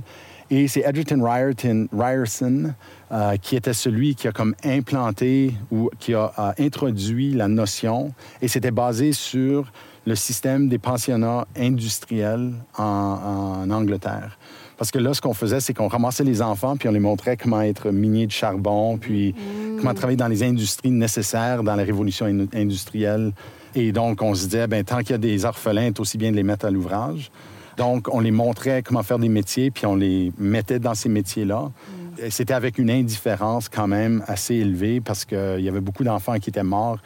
[0.52, 2.74] Et c'est Edgerton Ryerson,
[3.12, 8.14] euh, qui était celui qui a comme implanté ou qui a, introduit la notion.
[8.42, 9.72] Et c'était basé sur
[10.08, 14.40] le système des pensionnats industriels en, Angleterre.
[14.78, 17.38] Parce que là, ce qu'on faisait, c'est qu'on ramassait les enfants, puis on les montrait
[17.38, 19.78] comment être minier de charbon, puis mm.
[19.78, 23.34] comment travailler dans les industries nécessaires dans la révolution industrielle
[23.76, 26.32] et donc, on se disait, ben, tant qu'il y a des orphelins, c'est aussi bien
[26.32, 27.32] de les mettre à l'ouvrage.
[27.78, 31.70] Donc, on les montrait comment faire des métiers, puis on les mettait dans ces métiers-là.
[31.70, 32.30] Mm.
[32.30, 36.50] C'était avec une indifférence quand même assez élevée parce qu'il y avait beaucoup d'enfants qui
[36.50, 36.98] étaient morts.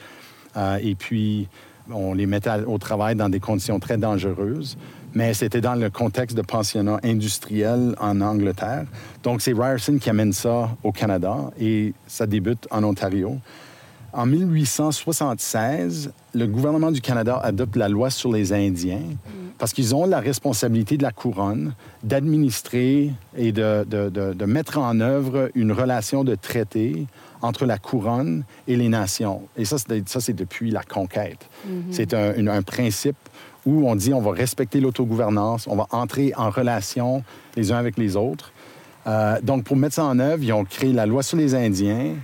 [0.58, 1.48] Euh, et puis,
[1.92, 4.78] on les mettait au travail dans des conditions très dangereuses.
[5.16, 8.86] Mais c'était dans le contexte de pensionnat industriel en Angleterre.
[9.22, 13.38] Donc, c'est Ryerson qui amène ça au Canada et ça débute en Ontario.
[14.14, 19.02] En 1876, le gouvernement du Canada adopte la loi sur les Indiens
[19.58, 21.74] parce qu'ils ont la responsabilité de la couronne
[22.04, 27.08] d'administrer et de, mettre en œuvre une relation de traité
[27.42, 29.42] entre la couronne et les nations.
[29.58, 31.50] Et ça, c'est depuis la conquête.
[31.68, 31.72] Mm-hmm.
[31.92, 33.18] C'est un, principe
[33.66, 37.24] où on dit on va respecter l'autogouvernance, on va entrer en relation
[37.56, 38.52] les uns avec les autres.
[39.08, 42.16] Euh, donc, pour mettre ça en œuvre, ils ont créé la loi sur les Indiens,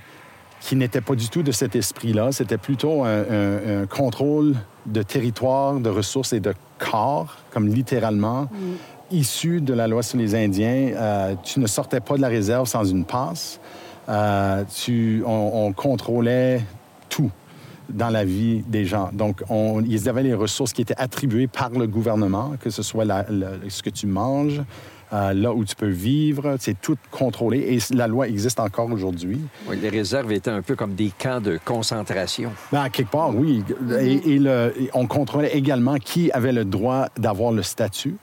[0.61, 2.31] qui n'était pas du tout de cet esprit-là.
[2.31, 8.43] C'était plutôt un, contrôle de territoire, de ressources et de corps, comme littéralement.
[8.43, 8.75] Mm.
[9.11, 12.67] Issu de la loi sur les Indiens, euh, tu ne sortais pas de la réserve
[12.67, 13.59] sans une passe.
[14.07, 16.63] Euh, tu, on, contrôlait
[17.09, 17.31] tout
[17.89, 19.09] dans la vie des gens.
[19.13, 23.05] Donc, on, ils avaient les ressources qui étaient attribuées par le gouvernement, que ce soit
[23.05, 24.61] ce que tu manges,
[25.13, 26.55] euh, là où tu peux vivre.
[26.59, 29.39] C'est tout contrôlé et la loi existe encore aujourd'hui.
[29.67, 32.51] Oui, les réserves étaient un peu comme des camps de concentration.
[32.71, 33.63] Ben, à quelque part, oui.
[33.99, 38.15] Et, et le- et on contrôlait également qui avait le droit d'avoir le statut.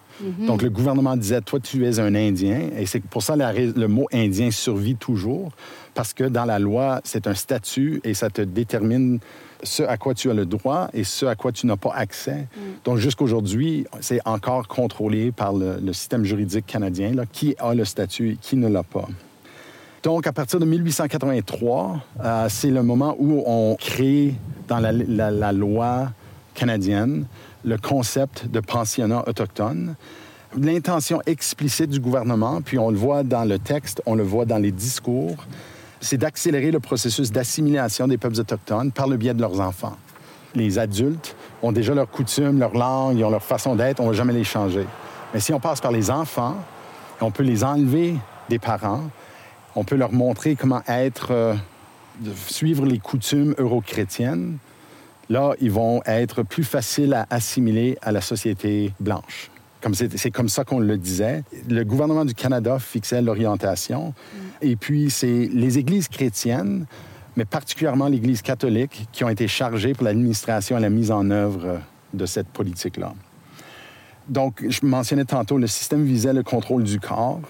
[0.46, 2.70] Donc, le gouvernement disait, toi, tu es un Indien.
[2.78, 5.52] Et c'est pour ça rais- le mot Indien survit toujours,
[5.96, 9.18] parce que dans la loi, c'est un statut et ça te détermine
[9.64, 12.46] ce à quoi tu as le droit et ce à quoi tu n'as pas accès.
[12.84, 17.84] Donc, jusqu'aujourd'hui, c'est encore contrôlé par le, le système juridique canadien, là, qui a le
[17.84, 19.08] statut et qui ne l'a pas.
[20.02, 24.34] Donc, à partir de 1883, euh, c'est le moment où on crée
[24.68, 26.12] dans la, la- la loi
[26.54, 27.24] canadienne
[27.64, 29.94] le concept de pensionnat autochtone.
[30.56, 34.58] L'intention explicite du gouvernement, puis on le voit dans le texte, on le voit dans
[34.58, 35.36] les discours,
[36.06, 39.96] c'est d'accélérer le processus d'assimilation des peuples autochtones par le biais de leurs enfants.
[40.54, 44.10] Les adultes ont déjà leurs coutumes, leur langue, ils ont leur façon d'être, on ne
[44.10, 44.86] va jamais les changer.
[45.34, 46.56] Mais si on passe par les enfants,
[47.20, 48.14] on peut les enlever
[48.48, 49.02] des parents,
[49.74, 51.54] on peut leur montrer comment être, euh,
[52.46, 54.58] suivre les coutumes euro-chrétiennes.
[55.28, 59.50] Là, ils vont être plus faciles à assimiler à la société blanche.
[59.94, 61.44] C'est comme ça qu'on le disait.
[61.68, 64.14] Le gouvernement du Canada fixait l'orientation.
[64.60, 66.86] Et puis, c'est les églises chrétiennes,
[67.36, 71.80] mais particulièrement l'Église catholique, qui ont été chargées pour l'administration et la mise en œuvre
[72.14, 73.14] de cette politique-là.
[74.28, 77.40] Donc, je mentionnais tantôt, le système visait le contrôle du corps.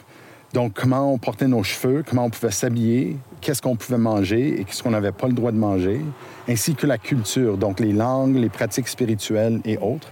[0.53, 4.65] Donc, comment on portait nos cheveux, comment on pouvait s'habiller, qu'est-ce qu'on pouvait manger et
[4.65, 6.01] qu'est-ce qu'on n'avait pas le droit de manger,
[6.49, 10.09] ainsi que la culture, donc les langues, les pratiques spirituelles et autres.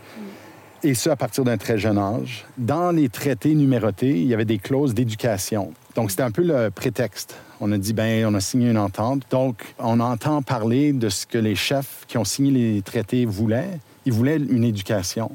[0.84, 2.44] Et ce, à partir d'un très jeune âge.
[2.58, 5.72] Dans les traités numérotés, il y avait des clauses d'éducation.
[5.94, 7.36] Donc, c'était un peu le prétexte.
[7.58, 9.22] On a dit, ben, on a signé une entente.
[9.30, 13.80] Donc, on entend parler de ce que les chefs qui ont signé les traités voulaient.
[14.04, 15.30] Ils voulaient une éducation.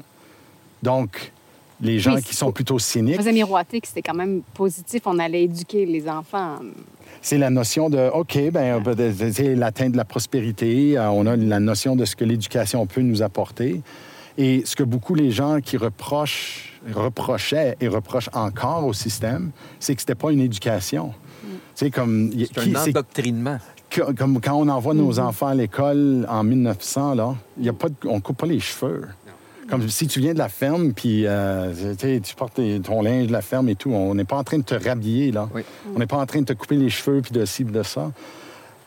[0.84, 1.32] Donc,
[1.80, 5.02] les gens Oui, qui sont plutôt cyniques, faisait miroiter que c'était quand même positif.
[5.06, 6.60] On allait éduquer les enfants.
[7.22, 10.96] c'est la notion de, OK, ben, peut-être, c'est l'atteinte de la prospérité.
[10.96, 13.80] Euh, On a la notion de ce que l'éducation peut nous apporter.
[14.38, 19.94] Et ce que beaucoup les gens qui reprochent, reprochaient et reprochent encore au système, c'est
[19.94, 21.12] que c'était pas une éducation.
[21.74, 23.58] C'est comme, C'est un endoctrinement.
[23.88, 27.88] que- comme quand on envoie nos enfants à l'école en 1900, là, y a pas
[27.88, 29.02] de- on coupe pas les cheveux.
[29.68, 33.32] Comme si tu viens de la ferme, puis euh, tu portes tes- ton linge de
[33.32, 33.90] la ferme et tout.
[33.92, 35.48] On n'est pas en train de te rhabiller, là.
[35.54, 35.62] Oui.
[35.94, 38.10] On n'est pas en train de te couper les cheveux, puis de ci, de ça.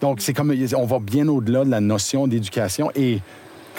[0.01, 2.91] Donc, c'est comme, on va bien au-delà de la notion d'éducation.
[2.95, 3.19] Et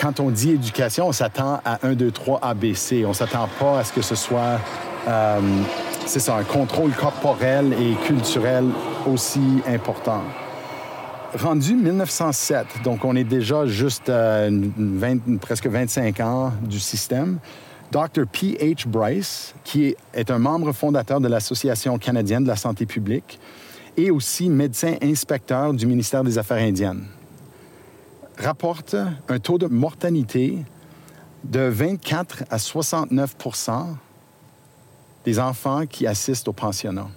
[0.00, 3.04] quand on dit éducation, on s'attend à 1, 2, 3, ABC.
[3.07, 4.59] On s'attend pas à ce que ce soit,
[5.09, 5.40] euh,
[6.07, 8.64] c'est ça, un contrôle corporel et culturel
[9.07, 10.22] aussi important.
[11.40, 17.38] Rendu 1907, donc on est déjà juste vingt- presque 25 ans du système,
[17.90, 18.24] Dr.
[18.30, 18.87] P.H.
[18.87, 23.38] Bryce, qui est un membre fondateur de l'Association canadienne de la santé publique
[23.96, 27.04] et aussi médecin inspecteur du ministère des Affaires indiennes,
[28.38, 28.97] rapporte
[29.29, 30.64] un taux de mortalité
[31.44, 33.87] de 24 à 69%
[35.25, 37.09] des enfants qui assistent au pensionnat.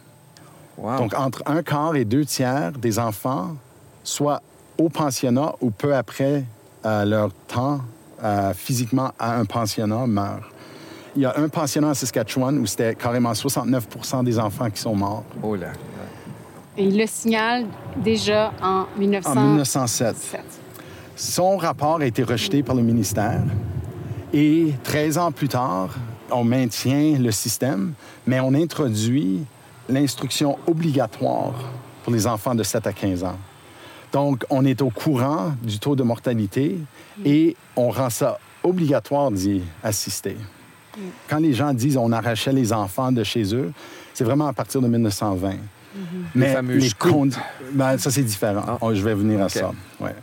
[0.78, 0.98] Wow.
[0.98, 3.56] Donc, entre un quart et deux tiers des enfants,
[4.04, 4.42] soit
[4.78, 6.46] au pensionnat ou peu après
[6.86, 7.82] euh, leur temps
[8.24, 10.50] euh, physiquement à un pensionnat, meurent.
[11.16, 14.96] Il y a un pensionnat à Saskatchewan où c'était carrément 69% des enfants qui sont
[14.96, 15.72] morts Oh là.
[16.78, 17.66] Et il le signale
[17.98, 19.38] déjà en 1907.
[19.38, 20.57] en 1907.
[21.18, 23.42] Son rapport a été rejeté par le ministère
[24.34, 25.90] et 13 ans plus tard,
[26.30, 27.94] on maintient le système,
[28.28, 29.40] mais on introduit
[29.90, 31.54] l'instruction obligatoire
[32.04, 33.38] pour les enfants de 7 à 15 ans.
[34.12, 36.78] Donc, on est au courant du taux de mortalité
[37.26, 40.38] et on rend ça obligatoire d'y assister.
[41.30, 43.72] Quand les gens disent on arrachait les enfants de chez eux,
[44.14, 45.54] c'est vraiment à partir de 1920.
[46.36, 47.12] Mais fameuses coupes.
[47.12, 47.38] condi-
[47.74, 48.64] ben, ça, c'est différent.
[48.68, 48.78] Ah.
[48.82, 49.72] Oh, je vais venir à ça.
[50.00, 50.14] Ouais.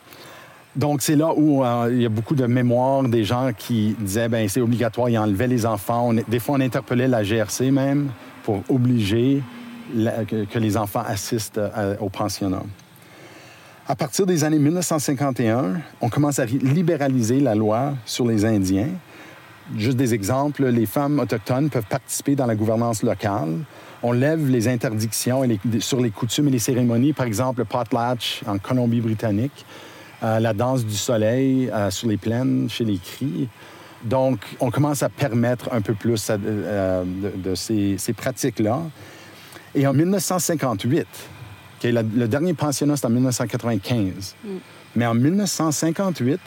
[0.76, 4.28] Donc, c'est là où euh, il y a beaucoup de mémoires des gens qui disaient
[4.28, 6.12] ben c'est obligatoire, ils enlevaient les enfants.
[6.12, 8.10] Des fois, on interpellait la GRC même
[8.42, 9.40] pour obliger
[9.94, 12.62] que, les enfants assistent à- au pensionnat.
[13.86, 18.88] À partir des années 1951, on commence à libéraliser la loi sur les Indiens.
[19.76, 23.58] Juste des exemples, les femmes autochtones peuvent participer dans la gouvernance locale.
[24.02, 25.42] On lève les interdictions
[25.80, 29.64] sur les coutumes et les cérémonies, par exemple le potlatch en Colombie-Britannique,
[30.24, 33.48] euh, la danse du soleil euh, sur les plaines chez les Cris.
[34.02, 38.80] Donc, on commence à permettre un peu plus euh, de, de ces, ces pratiques-là.
[39.74, 44.34] Et en 1958, OK, la- le dernier pensionnat, c'est en 1995.
[44.96, 46.40] Mais en 1958,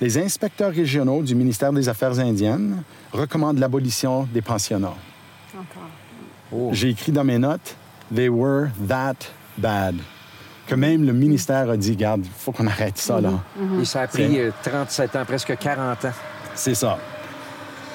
[0.00, 4.94] les inspecteurs régionaux du ministère des Affaires indiennes recommandent l'abolition des pensionnats.
[5.54, 5.88] Encore.
[6.52, 6.70] Oh.
[6.72, 7.74] J'ai écrit dans mes notes,
[8.14, 9.16] they were that
[9.56, 9.96] bad.
[10.68, 13.30] Que même le ministère a dit, garde, il faut qu'on arrête ça, là.
[13.80, 16.10] Et ça a pris euh, 37 ans, presque 40 ans.
[16.54, 16.98] C'est ça.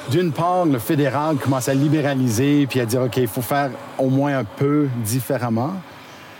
[0.09, 3.69] D'une part, le fédéral commence à libéraliser puis à dire, OK, il faut faire
[3.99, 5.73] au moins un peu différemment.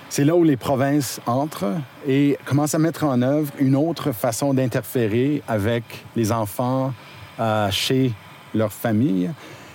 [0.09, 1.75] C'est là où les provinces entrent
[2.07, 5.83] et commencent à mettre en œuvre une autre façon d'interférer avec
[6.15, 6.93] les enfants
[7.39, 8.11] euh, chez
[8.53, 9.29] leur famille.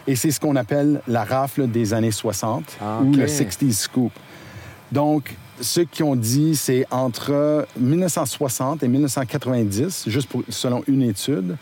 [0.06, 4.12] Et c'est ce qu'on appelle la rafle des années 60 Ah, ou le 60s scoop.
[4.92, 11.56] Donc, ceux qui ont dit c'est entre 1960 et 1990, juste pour- selon une étude,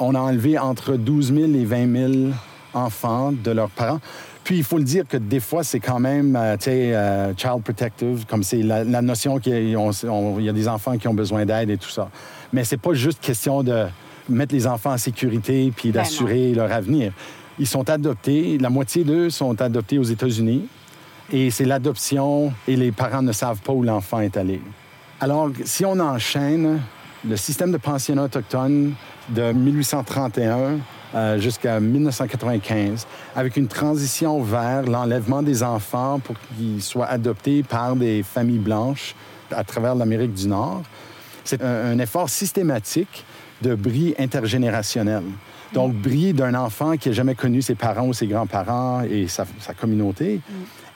[0.00, 2.32] on a enlevé entre 12 000 et 20 000
[2.74, 4.00] enfants de leurs parents.
[4.44, 7.32] Puis il faut le dire que des fois, c'est quand même, euh, tu sais, euh,
[7.36, 11.14] child protective, comme c'est la, la notion qu'il y, y a des enfants qui ont
[11.14, 12.10] besoin d'aide et tout ça.
[12.52, 13.84] Mais c'est pas juste question de
[14.28, 17.12] mettre les enfants en sécurité puis Ben d'assurer leur avenir.
[17.58, 20.64] Ils sont adoptés, la moitié d'eux sont adoptés aux États-Unis
[21.30, 24.60] et c'est l'adoption et les parents ne savent pas où l'enfant est allé.
[25.20, 26.80] Alors, si on enchaîne
[27.28, 28.94] le système de pensionnat autochtone
[29.28, 30.78] de 1831
[31.14, 33.06] euh, jusqu'à 1995,
[33.36, 39.14] avec une transition vers l'enlèvement des enfants pour qu'ils soient adoptés par des familles blanches
[39.50, 40.82] à travers l'Amérique du Nord,
[41.44, 43.24] c'est un, effort systématique
[43.60, 45.22] de bris intergénérationnel.
[45.72, 49.44] Donc, bris d'un enfant qui n'a jamais connu ses parents ou ses grands-parents et sa,
[49.60, 50.40] sa communauté,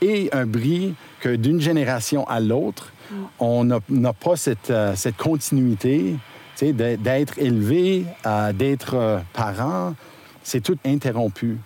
[0.03, 2.93] et un bris que d'une génération à l'autre,
[3.39, 6.17] on n'a pas cette, euh, cette continuité
[6.61, 9.95] d'être élevé, euh, d'être euh, parent.
[10.43, 11.59] C'est tout interrompu.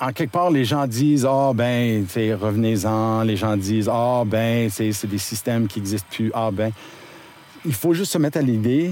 [0.00, 3.22] En quelque part, les gens disent Ah, ben, tu sais, revenez-en.
[3.22, 6.30] Les gens disent Ah, ben, c'est c'est des systèmes qui n'existent plus.
[6.34, 6.72] Ah, ben.
[7.64, 8.90] Il faut juste se mettre à l'idée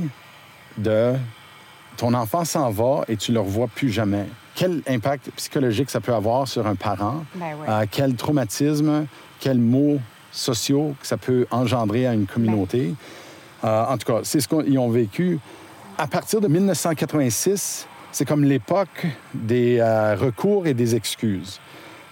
[0.79, 1.15] de
[1.97, 4.27] ton enfant s'en va et tu le revois plus jamais.
[4.61, 7.25] Quel impact psychologique ça peut avoir sur un parent?
[7.35, 7.57] Ben.
[7.67, 9.07] Euh, quel traumatisme,
[9.39, 9.99] quels maux
[10.33, 12.93] sociaux que ça peut engendrer à une communauté?
[13.65, 15.39] Euh, en tout cas, c'est ce qu'ils ont vécu.
[15.97, 21.59] À partir de 1986, c'est comme l'époque des euh, recours et des excuses.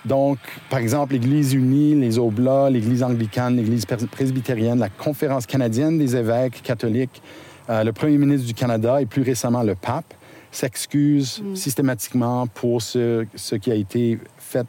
[0.07, 0.38] Donc,
[0.70, 6.16] par exemple, l'Église unie, les Oblats, l'Église anglicane, l'Église pres- presbytérienne, la Conférence canadienne des
[6.16, 7.20] évêques catholiques,
[7.68, 10.14] euh, le Premier ministre du Canada et plus récemment le pape
[10.51, 14.66] s'excusent systématiquement pour ce, ce qui a été fait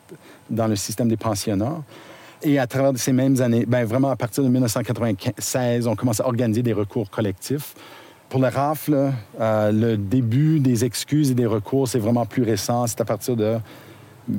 [0.50, 1.82] dans le système des pensionnats.
[2.42, 6.26] Et à travers ces mêmes années, ben vraiment à partir de 1996, on commence à
[6.28, 7.76] organiser des recours collectifs.
[8.30, 9.12] Pour le rafle,
[9.42, 12.86] euh, le début des excuses et des recours, c'est vraiment plus récent.
[12.88, 13.58] C'est à partir de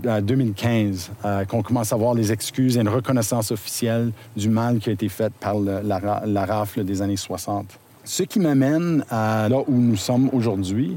[0.07, 4.79] euh, 2015 euh, qu'on commence à voir les excuses et une reconnaissance officielle du mal
[4.79, 7.67] qui a été fait par le- la, la rafle des années 60.
[8.05, 10.97] Ce qui m'amène à là où nous sommes aujourd'hui,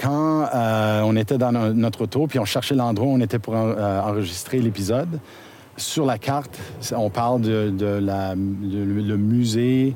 [0.00, 3.38] quand euh, on était dans no- notre auto, puis on cherchait l'endroit où on était
[3.38, 5.20] pour euh, enregistrer l'épisode,
[5.76, 6.58] sur la carte,
[6.96, 9.94] on parle de- le musée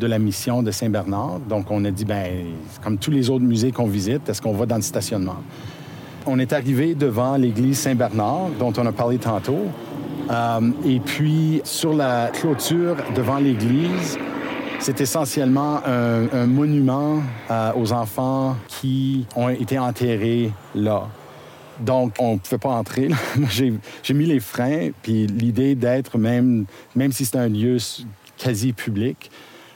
[0.00, 1.40] de la mission de Saint-Bernard.
[1.48, 2.26] Donc, on a dit, ben,
[2.82, 5.36] comme tous les autres musées qu'on visite, est-ce qu'on va dans le stationnement?
[6.26, 9.66] On est arrivé devant l'église Saint-Bernard, dont on a parlé tantôt.
[10.30, 14.18] Euh, et puis, sur la clôture devant l'église,
[14.82, 21.08] c'est essentiellement un, un monument euh, aux enfants qui ont été enterrés là.
[21.78, 23.08] Donc, on ne pouvait pas entrer.
[23.48, 26.66] j'ai mis les freins, puis l'idée d'être, même,
[26.96, 27.76] même si c'est un lieu
[28.36, 29.30] quasi public,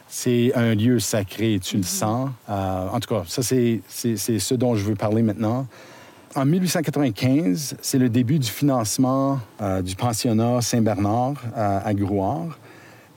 [0.09, 2.31] c'est un lieu sacré, tu le sens.
[2.49, 5.67] Euh, en tout cas, ça, c'est ce dont je veux parler maintenant.
[6.35, 12.59] En 1895, c'est le début du financement euh, du pensionnat Saint-Bernard euh, à Grouard.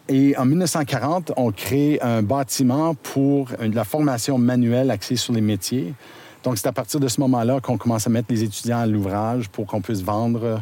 [0.10, 5.41] Et en 1940, on crée un bâtiment pour une- la formation manuelle axée sur les
[5.41, 5.93] métiers.
[6.43, 9.49] Donc, c'est à partir de ce moment-là qu'on commence à mettre les étudiants à l'ouvrage
[9.49, 10.62] pour qu'on puisse vendre,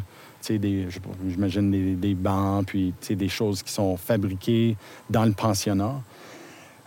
[1.00, 4.76] pas, j'imagine, des, des bancs, puis tu sais, des choses qui sont fabriquées
[5.08, 5.94] dans le pensionnat.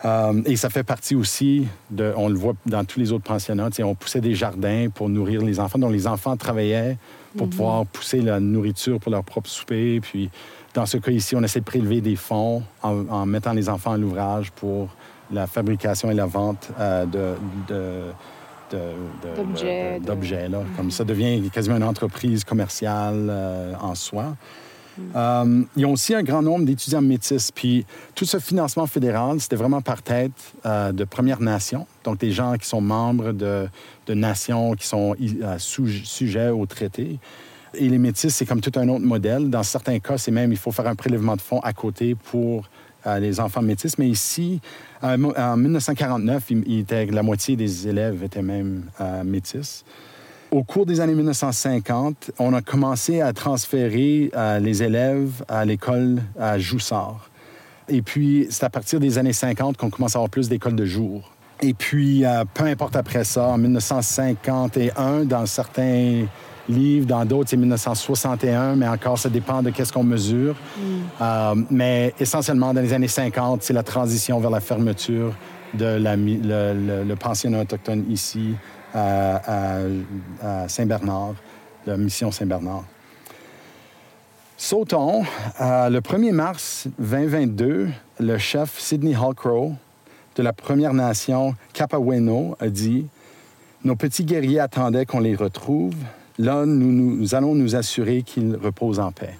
[0.03, 3.69] Euh, et ça fait partie aussi, de, on le voit dans tous les autres pensionnats,
[3.69, 5.79] tu sais, on poussait des jardins pour nourrir les enfants.
[5.79, 6.97] Donc, les enfants travaillaient
[7.37, 9.99] pour pouvoir pousser la nourriture pour leur propre souper.
[10.01, 10.29] Puis,
[10.73, 13.91] dans ce cas ici, on essaie de prélever des fonds en, en mettant les enfants
[13.93, 14.89] à l'ouvrage pour
[15.31, 17.33] la fabrication et la vente euh, de,
[17.73, 18.11] de-
[19.35, 20.59] D'objets, de- là.
[20.77, 24.35] Comme ça devient quasiment une entreprise commerciale euh, en soi.
[25.15, 27.51] Euh, ils ont aussi un grand nombre d'étudiants métis.
[27.51, 30.31] Puis tout ce financement fédéral, c'était vraiment par tête
[30.65, 33.67] euh, de Premières Nations, donc des gens qui sont membres de,
[34.07, 35.15] de nations qui sont
[35.57, 37.19] sujets au traité.
[37.73, 39.49] Et les métis, c'est comme tout un autre modèle.
[39.49, 42.65] Dans certains cas, c'est même, il faut faire un prélèvement de fonds à côté pour
[43.07, 43.97] euh, les enfants métis.
[43.97, 44.59] Mais ici,
[45.01, 49.83] en en 1949, il- était- la moitié des élèves étaient même euh, métis.
[50.51, 56.21] au cours des années 1950, on a commencé à transférer euh, les élèves à l'école
[56.37, 57.29] à Joussard.
[57.87, 60.85] Et puis, c'est à partir des années 50 qu'on commence à avoir plus d'écoles de
[60.85, 61.31] jour.
[61.61, 66.25] Et puis, euh, peu importe après ça, en 1951, dans certains
[66.69, 70.55] livres, dans d'autres, c'est 1961, mais encore, ça dépend de qu'est-ce qu'on mesure.
[71.21, 75.33] Euh, mais essentiellement, dans les années 50, c'est la transition vers la fermeture
[75.73, 78.55] de la, le, le- le pensionnat autochtone ici
[78.93, 79.79] à, à-
[80.43, 81.33] à Saint-Bernard,
[81.85, 82.83] la mission Saint-Bernard.
[84.57, 85.23] Sautons.
[85.59, 87.89] euh, le 1er mars 2022,
[88.19, 89.73] le chef Sidney Hallcrow
[90.35, 93.07] de la Première Nation Capaweno a dit
[93.83, 95.95] Nos petits guerriers attendaient qu'on les retrouve.
[96.37, 99.35] Là, nous, nous allons nous assurer qu'ils reposent en paix.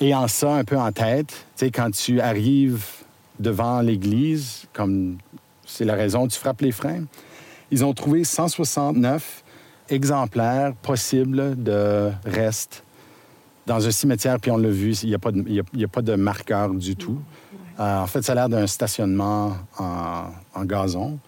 [0.00, 1.34] Et en ça, un peu en tête, tu
[1.66, 2.84] sais, quand tu arrives
[3.40, 5.16] devant l'église, comme
[5.66, 7.04] c'est la raison, tu frappes les freins,
[7.70, 9.42] ils ont trouvé 169
[9.88, 12.82] exemplaires possibles de restes
[13.66, 16.16] dans un cimetière, puis on l'a vu, il n'y a, pas de- a- a pas
[16.16, 17.18] marqueur du tout.
[17.80, 20.24] Euh, en fait, ça a l'air d'un stationnement en,
[20.54, 21.18] en gazon.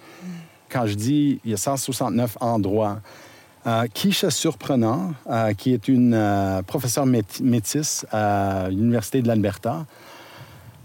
[0.70, 3.00] Quand je dis il y a 169 endroits,
[3.92, 9.86] Keisha Surprenant, euh, qui est une euh, professeure mét- métisse à l'Université de l'Alberta,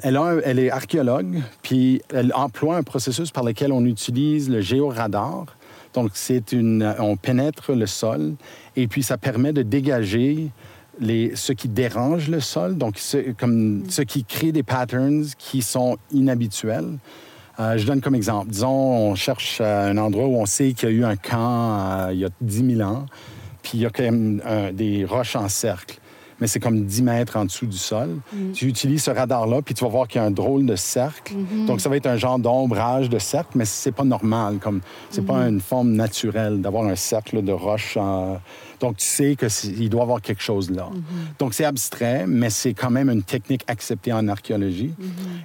[0.01, 5.45] elle, est archéologue, puis elle emploie un processus par lequel on utilise le géoradar.
[5.93, 6.11] Donc,
[6.51, 8.33] une, on pénètre le sol
[8.75, 10.49] et puis ça permet de dégager
[10.99, 12.99] les, ce qui dérange le sol, donc
[13.37, 16.97] comme, ce qui crée des patterns qui sont inhabituels.
[17.59, 18.49] Euh, je donne comme exemple.
[18.49, 22.07] Disons, on cherche euh, un endroit où on sait qu'il y a eu un camp
[22.07, 23.05] euh, il y a 10 000 ans,
[23.61, 24.41] puis il y a quand même
[24.73, 25.99] des roches en cercle,
[26.39, 28.17] mais c'est comme 10 mètres en dessous du sol.
[28.53, 31.33] Tu utilises ce radar-là, puis tu vas voir qu'il y a un drôle de cercle.
[31.67, 34.57] Donc, ça va être un genre d'ombrage de cercle, mais c'est pas normal.
[34.59, 37.97] Comme c'est pas une forme naturelle d'avoir un cercle de roches.
[37.97, 38.39] en-
[38.79, 40.89] Donc, tu sais qu'il doit y avoir quelque chose là.
[41.39, 44.93] Donc, c'est abstrait, mais c'est quand même une technique acceptée en archéologie.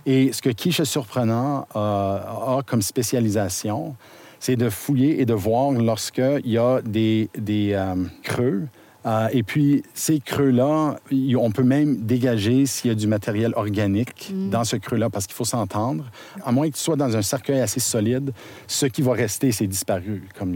[0.07, 3.95] Et ce que Quiche Surprenant euh, a comme spécialisation,
[4.41, 8.66] c'est de fouiller et de voir lorsqu'il y a des, des euh, creux.
[9.07, 10.96] Euh, et puis, ces creux-là,
[11.38, 15.36] on peut même dégager s'il y a du matériel organique dans ce creux-là, parce qu'il
[15.36, 16.05] faut s'entendre.
[16.44, 18.32] À moins que tu sois dans un cercueil assez solide,
[18.66, 20.24] ce qui va rester, c'est disparu.
[20.36, 20.53] Comme,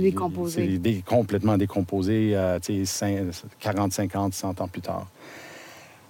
[0.00, 0.62] décomposé.
[0.72, 3.30] C'est dé- complètement décomposé, euh, tu sais, cin-
[3.60, 5.06] 40, 50, 100 ans plus tard.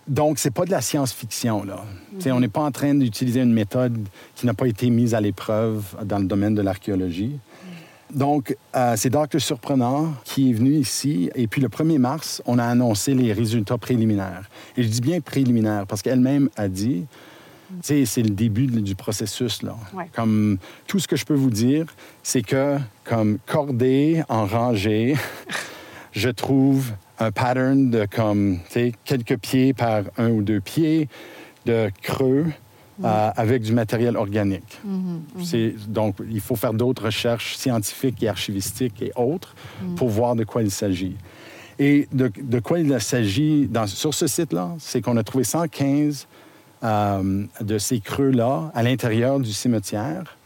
[0.09, 1.85] Donc, c'est pas de la science-fiction, là.
[2.19, 3.97] Sais, On n'est pas en train d'utiliser une méthode
[4.35, 7.39] qui n'a pas été mise à l'épreuve dans le domaine de l'archéologie.
[8.15, 9.41] Donc, euh, c'est Dr.
[9.41, 11.31] Surprenant qui est venu ici.
[11.35, 14.49] Et puis, le 1er mars, on a annoncé les résultats préliminaires.
[14.77, 17.07] Et je dis bien préliminaires parce qu'elle-même a dit,
[17.71, 19.77] tu sais, c'est le début du processus, là.
[19.95, 20.11] Ouais.
[20.13, 21.87] Comme tout ce que je peux vous dire,
[22.23, 25.17] c'est que, comme cordé en rangée,
[26.13, 31.09] je trouve un pattern de comme, tu sais, quelques pieds par un ou deux pieds
[31.65, 32.47] de creux
[33.05, 34.81] euh, avec du matériel organique.
[35.43, 39.55] C'est- Donc, il faut faire d'autres recherches scientifiques et archivistiques et autres
[39.97, 41.17] pour voir de quoi il s'agit.
[41.79, 46.27] Et de, de quoi il s'agit sur ce site-là, c'est qu'on a trouvé 115
[46.85, 50.37] euh, de ces creux-là à l'intérieur du cimetière.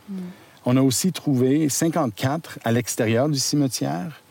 [0.64, 4.22] On a aussi trouvé 54 à l'extérieur du cimetière,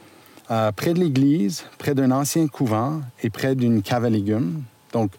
[0.51, 4.61] euh, près de l'église, près d'un ancien couvent et près d'une cave à légumes.
[4.93, 5.11] Donc,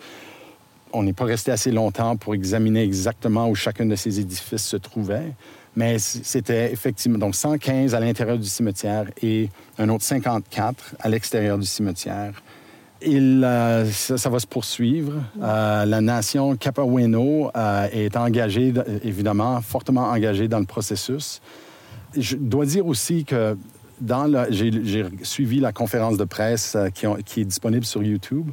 [0.93, 4.77] on n'est pas resté assez longtemps pour examiner exactement où chacun de ces édifices se
[4.77, 5.33] trouvait,
[5.77, 11.59] mais c'était effectivement donc 115 à l'intérieur du cimetière et un autre 54 à l'extérieur
[11.59, 12.33] du cimetière.
[13.03, 15.13] Il, euh, ça, va se poursuivre.
[15.43, 18.73] Euh, la nation Capaweno euh, est engagée,
[19.05, 21.43] évidemment, fortement engagée dans le processus.
[22.17, 23.57] Je dois dire aussi que
[24.51, 28.51] j'ai suivi la conférence de presse qui est disponible sur YouTube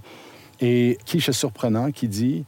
[0.63, 2.45] et qui est surprenant qui dit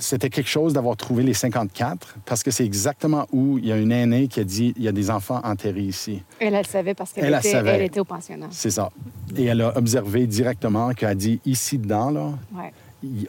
[0.00, 3.76] c'était quelque chose d'avoir trouvé les 54 parce que c'est exactement où il y a
[3.76, 6.22] une aînée qui a dit il y a des enfants enterrés ici.
[6.40, 8.46] Elle, elle savait parce qu'elle Elle, elle était, elle était au pensionnat.
[8.50, 8.90] C'est ça.
[9.36, 12.72] Et elle a observé directement qu'elle a dit ici dedans là, Ouais.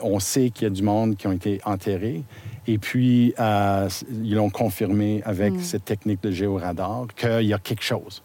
[0.01, 2.23] on sait qu'il y a du monde qui ont été enterrés.
[2.67, 3.87] Et puis, euh,
[4.23, 8.23] ils l'ont confirmé avec cette technique de géoradar qu'il y a quelque chose.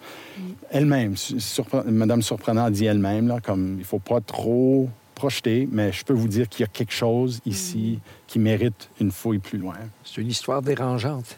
[0.71, 4.89] Elle-même, surpre- Madame Surprenant a dit elle-même, là, comme il ne faut pas trop
[5.21, 9.11] projeter, mais je peux vous dire qu'il y a quelque chose ici qui mérite une
[9.11, 9.77] fouille plus loin.
[10.05, 11.37] C'est une histoire dérangeante.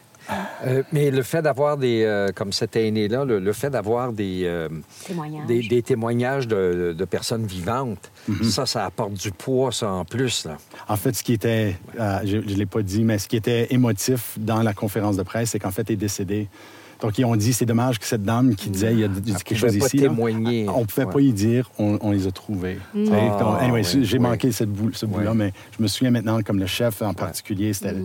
[0.65, 4.43] Euh, mais le fait d'avoir des, euh, comme cette aînée-là, le, le fait d'avoir des,
[4.45, 4.69] euh,
[5.05, 5.47] Témoignage.
[5.47, 8.09] des, des témoignages de, de personnes vivantes,
[8.41, 10.45] ça, ça apporte du poids, ça, en plus.
[10.45, 10.55] Là.
[10.87, 13.67] En fait, ce qui était, euh, je ne l'ai pas dit, mais ce qui était
[13.73, 16.47] émotif dans la conférence de presse, c'est qu'en fait, elle est décédée
[17.03, 19.43] Donc, ils ont dit, c'est dommage que cette dame qui disait, il y a, quelque
[19.43, 19.97] pouvait chose pas ici.
[19.97, 20.65] là, témoigner.
[20.69, 21.11] on pouvait Ouais.
[21.13, 22.77] pas y dire, on, on les a trouvés.
[22.95, 24.23] Sais, Ah, comme- anyway, oui, j'ai oui.
[24.23, 25.37] manqué cette bout- ce bout-là, Oui.
[25.37, 27.95] mais je me souviens maintenant, comme le chef en particulier, c'était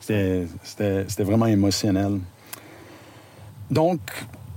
[0.00, 2.18] c'était- c'était- c'était vraiment émotionnel.
[3.70, 4.00] Donc,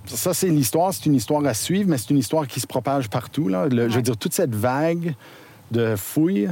[0.05, 0.93] ça, c'est l'histoire.
[0.93, 3.47] C'est une histoire à suivre, mais c'est une histoire qui se propage partout.
[3.47, 3.67] Là.
[3.67, 5.13] Le- Je veux dire, toute cette vague
[5.71, 6.49] de fouilles,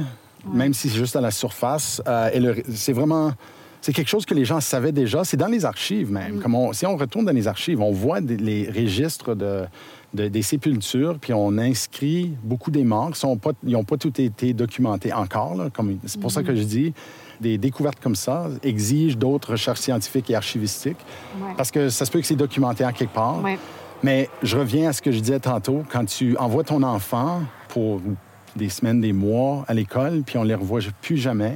[0.52, 3.32] même si c'est juste à la surface, euh, et le- c'est vraiment...
[3.88, 5.24] C'est quelque chose que les gens savaient déjà.
[5.24, 6.40] C'est dans les archives même.
[6.42, 9.62] Comme on- si on retourne dans les archives, on voit des- les registres de,
[10.12, 13.12] de- des sépultures, puis on inscrit beaucoup des morts.
[13.62, 15.54] Ils n'ont pas, tout été documentés encore.
[15.54, 16.92] là, comme- C'est pour ça que je dis,
[17.40, 20.98] des découvertes comme ça exigent d'autres recherches scientifiques et archivistiques,
[21.40, 21.54] Ouais.
[21.56, 23.42] parce que ça se peut que c'est documenté en quelque part.
[23.42, 23.58] Ouais.
[24.02, 25.82] Mais je reviens à ce que je disais tantôt.
[25.90, 28.02] Quand tu envoies ton enfant pour
[28.58, 31.54] des semaines, des mois à l'école, puis on les revoit plus jamais,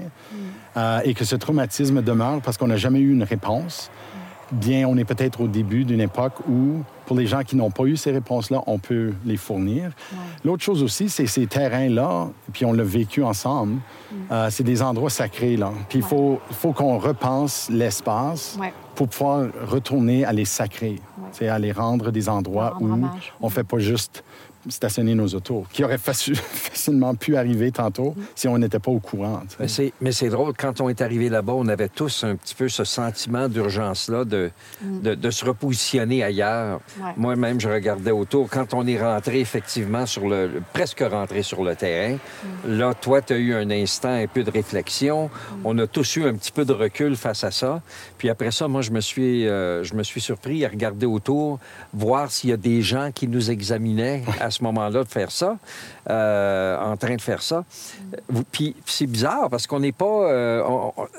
[0.78, 3.90] euh, et que ce traumatisme demeure parce qu'on n'a jamais eu une réponse,
[4.52, 7.84] bien, on est peut-être au début d'une époque où, pour les gens qui n'ont pas
[7.84, 9.90] eu ces réponses-là, on peut les fournir.
[10.44, 13.80] L'autre chose aussi, c'est ces terrains-là, puis on l'a vécu ensemble,
[14.30, 15.72] euh, c'est des endroits sacrés, là.
[15.88, 18.72] Puis il faut, faut qu'on repense l'espace Ouais.
[18.94, 20.96] pour pouvoir retourner à les sacrer,
[21.32, 23.32] c'est à les rendre des endroits Rendre où hommage.
[23.40, 24.22] on fait pas juste
[24.68, 29.00] stationner nos autos, qui aurait faci- facilement pu arriver tantôt si on n'était pas au
[29.00, 29.42] courant.
[29.48, 29.56] tu sais.
[29.60, 32.54] Mais c'est, mais c'est drôle, quand on est arrivé là-bas, on avait tous un petit
[32.54, 34.50] peu ce sentiment d'urgence-là de,
[34.82, 36.80] de, de se repositionner ailleurs.
[37.00, 37.10] Ouais.
[37.16, 38.48] Moi-même, je regardais autour.
[38.48, 40.62] Quand on est rentré effectivement sur le...
[40.72, 42.18] presque rentré sur le terrain,
[42.66, 45.30] là, toi, tu as eu un instant, un peu de réflexion.
[45.64, 47.82] On a tous eu un petit peu de recul face à ça.
[48.18, 51.58] Puis après ça, moi, je me suis, euh, je me suis surpris à regarder autour,
[51.92, 55.58] voir s'il y a des gens qui nous examinaient à ce moment-là de faire ça,
[56.08, 57.64] euh, en train de faire ça.
[58.28, 60.62] Vous- Puis c'est bizarre parce qu'on n'est pas, euh,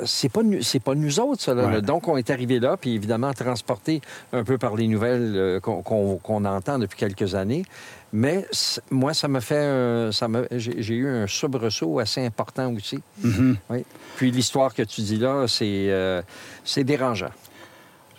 [0.05, 1.53] c'est pas, c'est pas nous autres ça.
[1.53, 1.65] là.
[1.67, 1.81] Ouais.
[1.81, 3.99] Donc on est arrivé là, puis évidemment transporté
[4.31, 7.65] un peu par les nouvelles euh, qu'on, qu'on- qu'on entend depuis quelques années.
[8.15, 8.45] Mais
[8.91, 12.99] moi, ça m'a fait, ça j'ai, j'ai eu un soubresaut assez important aussi.
[13.25, 13.55] Mm-hmm.
[13.71, 13.85] Oui.
[14.17, 16.21] Puis l'histoire que tu dis là, c'est, euh,
[16.63, 17.31] c'est dérangeant.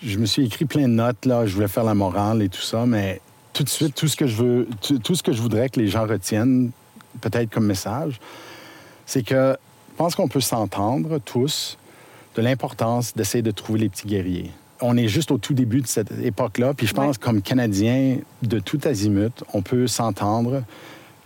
[0.03, 1.47] Je me suis écrit plein de notes, là.
[1.47, 3.21] Je voulais faire la morale et tout ça, mais
[3.55, 5.81] tout de suite, tout ce que je veux, tout, tout ce que je voudrais que
[5.81, 6.71] les gens retiennent,
[7.21, 8.21] peut-être comme message,
[9.07, 9.57] c'est que
[9.93, 11.79] je pense qu'on peut s'entendre tous
[12.37, 14.51] de l'importance d'essayer de trouver les petits guerriers.
[14.81, 17.23] On est juste au tout début de cette époque-là, puis je pense, Ouais.
[17.23, 20.65] comme Canadiens de tout azimut, on peut s'entendre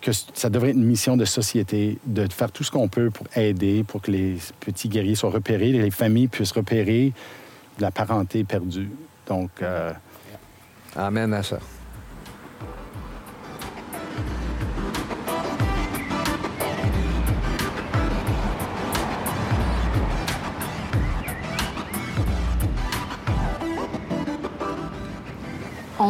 [0.02, 3.26] que ça devrait être une mission de société, de faire tout ce qu'on peut pour
[3.34, 7.12] aider, pour que les petits guerriers soient repérés, les familles puissent repérer
[7.78, 8.90] de la parenté perdue.
[9.26, 9.92] Donc, euh,
[10.94, 11.58] Amen à ça.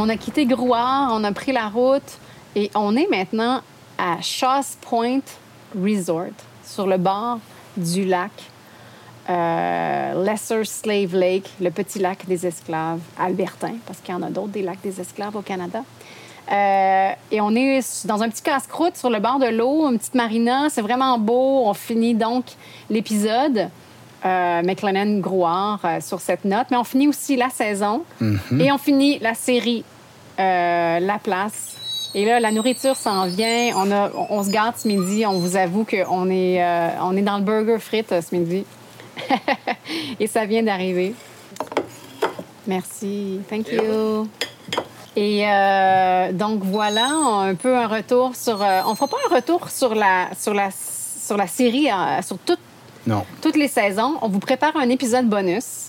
[0.08, 2.18] On a quitté Grouard, on a pris la route
[2.56, 3.60] et on est maintenant
[3.98, 5.20] à Shaws Point
[5.78, 6.32] Resort,
[6.64, 7.40] sur le bord
[7.76, 8.30] du lac
[9.28, 14.30] euh, Lesser Slave Lake, le petit lac des esclaves albertains, parce qu'il y en a
[14.30, 15.82] d'autres des lacs des esclaves au Canada.
[16.50, 20.14] Euh, et on est dans un petit casse-croûte sur le bord de l'eau, une petite
[20.14, 20.70] marina.
[20.70, 21.64] C'est vraiment beau.
[21.66, 22.46] On finit donc
[22.88, 23.68] l'épisode.
[24.24, 26.66] Euh, McLennan Grouard euh, sur cette note.
[26.72, 29.84] Mais on finit aussi la saison et on finit la série
[30.38, 31.76] euh, La Place.
[32.14, 33.72] Et là, la nourriture s'en vient.
[33.76, 35.24] On, a, on, on se garde ce midi.
[35.26, 38.64] On vous avoue qu'on est, euh, on est dans le burger frites euh, ce midi.
[40.20, 41.14] et ça vient d'arriver.
[42.66, 43.40] Merci.
[43.48, 44.28] Thank you.
[45.16, 48.62] Et euh, donc voilà, un peu un retour sur.
[48.62, 52.38] euh, on fera pas un retour sur la sur la sur la série, euh, sur
[52.38, 52.60] toute
[53.06, 53.24] non.
[53.42, 54.16] toutes les saisons.
[54.22, 55.88] On vous prépare un épisode bonus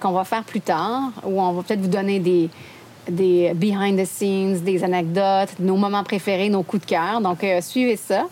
[0.00, 2.50] qu'on va faire plus tard, où on va peut-être vous donner des,
[3.08, 7.20] des behind the scenes, des anecdotes, nos moments préférés, nos coups de cœur.
[7.20, 8.26] Donc, euh, suivez ça.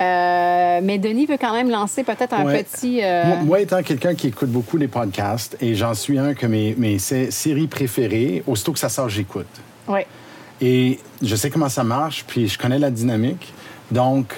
[0.00, 2.64] Euh, mais Denis veut quand même lancer peut-être un Ouais.
[2.64, 3.00] petit...
[3.02, 6.46] euh, Moi, moi, étant quelqu'un qui écoute beaucoup les podcasts, et j'en suis un que
[6.46, 9.46] mes, mes sé- séries préférées, aussitôt que ça sort, j'écoute.
[9.88, 10.06] ouais.
[10.64, 13.52] Et je sais comment ça marche, puis je connais la dynamique.
[13.90, 14.32] Donc,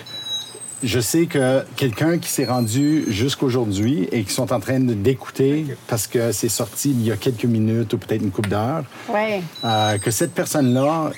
[0.84, 6.06] je sais que quelqu'un qui s'est rendu jusqu'aujourd'hui et qui sont en train d'écouter parce
[6.06, 9.40] que c'est sorti il y a quelques minutes ou peut-être une couple d'heures, Ouais.
[9.64, 11.10] euh, que cette personne-là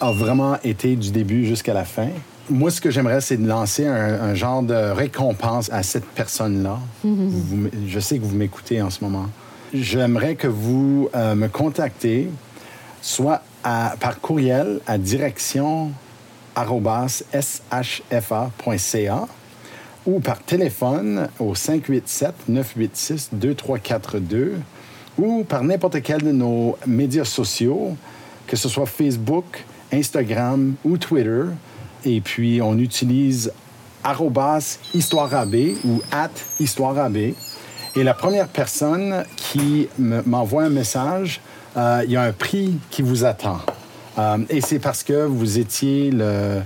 [0.00, 2.08] a vraiment été du début jusqu'à la fin.
[2.48, 6.78] Moi, ce que j'aimerais, c'est de lancer un, un genre de récompense à cette personne-là.
[7.04, 9.26] Vous m- je sais que vous m'écoutez en ce moment.
[9.72, 12.28] J'aimerais que vous euh, me contactez
[13.02, 15.92] soit à- par courriel à direction
[17.82, 19.26] shfa.ca
[20.06, 24.52] ou par téléphone au 587-986-2342
[25.18, 27.96] ou par n'importe quel de nos médias sociaux,
[28.46, 31.42] que ce soit Facebook, Instagram ou Twitter.
[32.04, 33.52] Et puis, on utilise
[34.02, 35.54] arrobas histoireab
[35.84, 37.16] ou at histoireab.
[37.16, 37.34] Et
[38.04, 41.40] la première personne qui me- m'envoie un message,
[41.76, 43.58] euh, il y a un prix qui vous attend.
[44.18, 46.60] Euh, et c'est parce que vous étiez le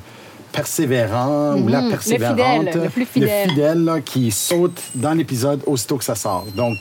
[0.52, 2.38] persévérant ou la Mhm, le persévérante,
[2.68, 3.50] fidèle, le plus fidèle.
[3.50, 6.46] fidèle, là, qui saute dans l'épisode aussitôt que ça sort.
[6.56, 6.76] Donc,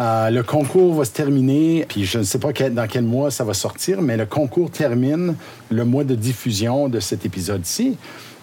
[0.00, 3.30] euh, le concours va se terminer, puis je ne sais pas quel- dans quel mois
[3.30, 5.34] ça va sortir, mais le concours termine
[5.70, 7.96] le mois de diffusion de cet épisode-ci.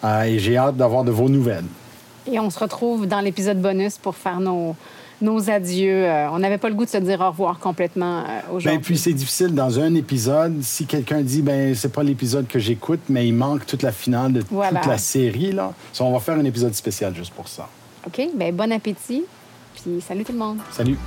[0.03, 1.65] Euh, et j'ai hâte d'avoir de vos nouvelles.
[2.31, 4.75] Et on se retrouve dans l'épisode bonus pour faire nos,
[5.21, 6.05] nos adieux.
[6.05, 8.79] Euh, on n'avait pas le goût de se dire au revoir complètement euh, Ben, aujourd'hui.
[8.79, 10.61] puis c'est difficile dans un épisode.
[10.61, 14.33] Si quelqu'un dit, ben c'est pas l'épisode que j'écoute, mais il manque toute la finale
[14.33, 14.79] de Voilà.
[14.79, 15.73] toute la série, là.
[15.93, 17.67] So, on va faire un épisode spécial juste pour ça.
[18.05, 19.23] OK, ben bon appétit.
[19.75, 20.57] Puis salut tout le monde.
[20.71, 20.97] Salut!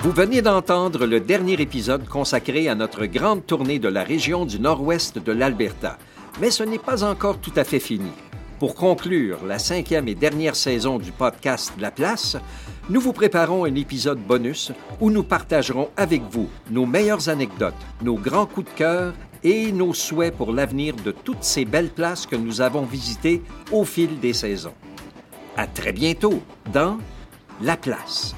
[0.00, 4.60] Vous venez d'entendre le dernier épisode consacré à notre grande tournée de la région du
[4.60, 5.98] nord-ouest de l'Alberta.
[6.40, 8.10] Mais ce n'est pas encore tout à fait fini.
[8.58, 12.36] Pour conclure la cinquième et dernière saison du podcast La Place,
[12.90, 18.16] nous vous préparons un épisode bonus où nous partagerons avec vous nos meilleures anecdotes, nos
[18.16, 22.34] grands coups de cœur et nos souhaits pour l'avenir de toutes ces belles places que
[22.34, 24.74] nous avons visitées au fil des saisons.
[25.56, 26.42] À très bientôt
[26.72, 26.98] dans
[27.62, 28.34] La Place.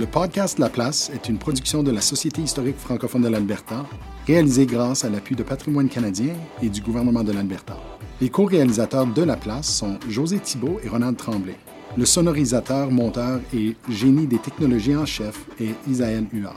[0.00, 3.84] Le podcast La Place est une production de la Société historique francophone de l'Alberta,
[4.26, 6.32] réalisée grâce à l'appui de Patrimoine canadien
[6.62, 7.76] et du gouvernement de l'Alberta.
[8.18, 11.54] Les co-réalisateurs de La Place sont José Thibault et Ronald Tremblay.
[11.98, 16.56] Le sonorisateur, monteur et génie des technologies en chef est Isaël Huard.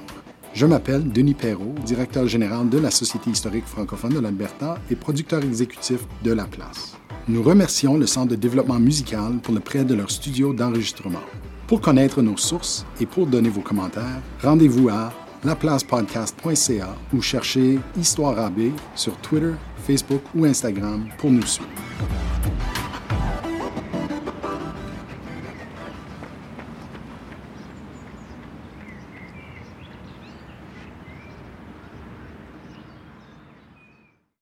[0.54, 5.44] Je m'appelle Denis Perrault, directeur général de la Société historique francophone de l'Alberta et producteur
[5.44, 6.96] exécutif de La Place.
[7.28, 11.20] Nous remercions le Centre de développement musical pour le prêt de leur studio d'enregistrement.
[11.68, 18.38] Pour connaître nos sources et pour donner vos commentaires, rendez-vous à laplacepodcast.ca ou cherchez Histoire
[18.38, 19.54] AB sur Twitter,
[19.86, 21.70] Facebook ou Instagram pour nous suivre.